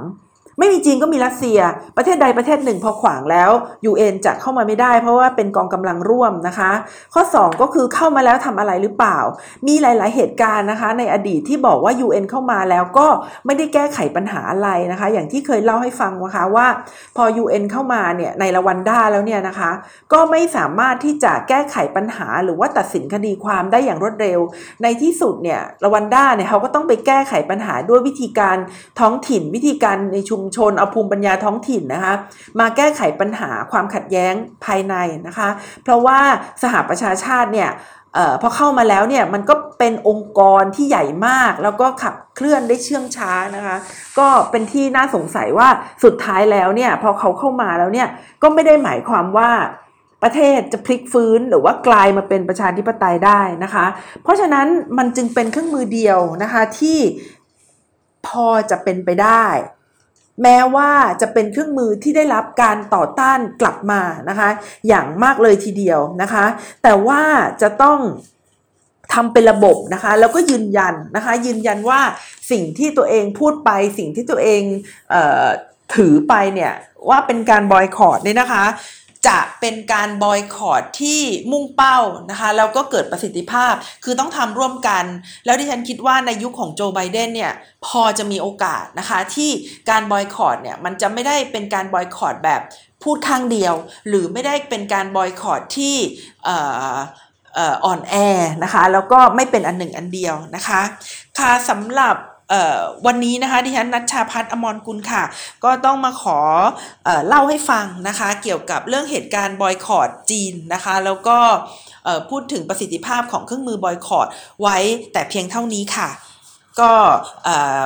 [0.59, 1.59] ไม่มีจีนก็มีรัสเซีย
[1.97, 3.51] ประเทศใดประเทศหนึ่งพอขวางแล้ว
[3.91, 6.71] UN จะเข้ามาไม่ได้ เพราะว่าเป็นกองกำลังร่วมนะคะ
[7.15, 9.19] ข้อ 2 ก็คือเข้ามาแล้วทำอะไรหรือเปล่า
[9.67, 13.07] มีหลาย ๆ เหตุการณ์นะคะ ในอดีตที่บอกว่า UN เข้ามาแล้วก็
[13.47, 16.67] ไม่ได้แก้ไขปัญหาอะไรนะคะ อย่างที่เคยเล่าให้ฟังนะคะว่า
[17.17, 19.71] พอ UN เข้ามาเนี่ยในละวันด้าแล้วเนี่ยนะคะ
[20.13, 24.41] ก็ไม่สามารถที่จะแก้ไขปัญหาหรือว่าตัดสินคดีความได้อย่างรวดเร็ว
[24.83, 28.57] ในที่สุดเนี่ยละวันด้าเนี่ยเขาก็ต้องไปแก้ไขปัญหาด้วยวิธีการ
[29.01, 32.15] ท้องถิ่นวิธีการในชุมชน เอาภูมิปัญญาท้องถิ่นนะคะ
[32.61, 34.35] มาแก้ไขปัญหาความขัดแย้ง
[34.65, 34.95] ภายใน
[35.27, 35.49] นะคะ
[35.83, 36.19] เพราะว่า
[36.63, 37.71] สหประชาชาติเนี่ย
[38.17, 43.77] ออพอเข้ามาแล้วเนี่ยมันก็เป็นองค์กรที่ใหญ่มาก แล้วก็ขับเคลื่อนได้เชื่องช้านะคะ
[44.19, 45.69] ก็เป็นที่น่าสงสัยว่า
[46.05, 48.09] สุดท้ายแล้วเนี่ยพอเขาเข้ามาแล้วเนี่ย
[48.43, 49.51] ก็ไม่ได้หมายความว่า
[50.23, 53.87] ประเทศจะพลิกฟื้นหรือว่ากลายมาเป็นประชาธิปไตยได้นะคะ
[54.23, 54.67] เพราะฉะนั้น
[54.99, 56.99] มันจึงเป็นเครื่องมือเดียวนะคะที่
[58.27, 59.45] พอจะเป็นไปได้
[60.43, 64.49] แม้ว่าจะเป็นเครื่องมือที่ได้รับการต่อต้านกลับมานะคะ
[64.89, 66.45] อย่างมากเลยทีเดียวนะคะ
[66.83, 67.23] แต่ว่า
[67.63, 67.99] จะต้อง
[69.15, 72.01] ทำเป็นระบบนะคะ แล้วก็ยืนยันนะคะ ยืนยันว่า
[72.51, 74.63] สิ่งที่ตัวเองพูดไป สิ่งที่ตัวเอง
[75.11, 75.15] เอ
[75.45, 75.47] อ
[75.95, 76.73] ถือไปเนี่ย
[77.09, 78.65] ว่าเป็นการบอยคอรดเนี่ยนะคะ
[79.27, 81.21] จะเป็นการบอยคอรดที่
[81.53, 81.99] มุ่งเป้า
[82.31, 85.05] นะคะแล้วก็เกิดประสิทธิภาพคือต้องทำร่วมกัน
[85.45, 87.53] แล้วที่ฉันคิดว่าในยุคของโจไบเดนเนี่ย
[87.87, 89.51] พอจะมีโอกาสนะคะที่
[89.91, 92.61] การบอยคอรดเนี่ยมันจะไม่ได้เป็นการบอยคอรดแบบ
[93.03, 93.75] พูดข้างเดียว
[94.09, 95.97] หรือไม่ได้เป็นการบอยคอรดที่
[97.85, 98.15] อ่อนแอ
[98.63, 100.81] นะคะแล้วก็ไม่เป็นอันหนึ่งอันเดียวนะคะ
[101.39, 102.17] ค่ะสำหรับ
[103.07, 105.23] วันนี้นะคะดิฉันนัชชาพัฒน์อมรกุลค่ะ
[105.65, 106.39] ก็ต้องมาขอ
[107.05, 111.39] เอเล่าให้ฟังนะคะ เกี่ยวกับเรื่องเหตุการณ์บอยคอรดจีนนะคะ แล้วก็
[112.31, 114.27] พูดถึงประสิทธิภาพของเครื่องมือบอยคอรด
[114.63, 114.77] ไว้
[115.13, 116.09] แต่เพียงเท่านี้ค่ะ
[116.81, 116.93] ก็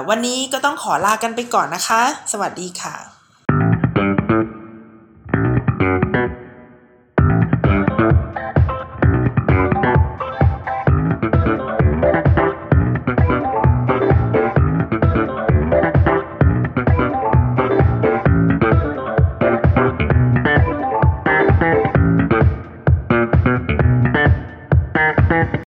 [0.09, 2.03] วันนี้ก็ต้องขอลากันไปก่อนนะคะ
[2.33, 3.22] สวัสดีค่ะ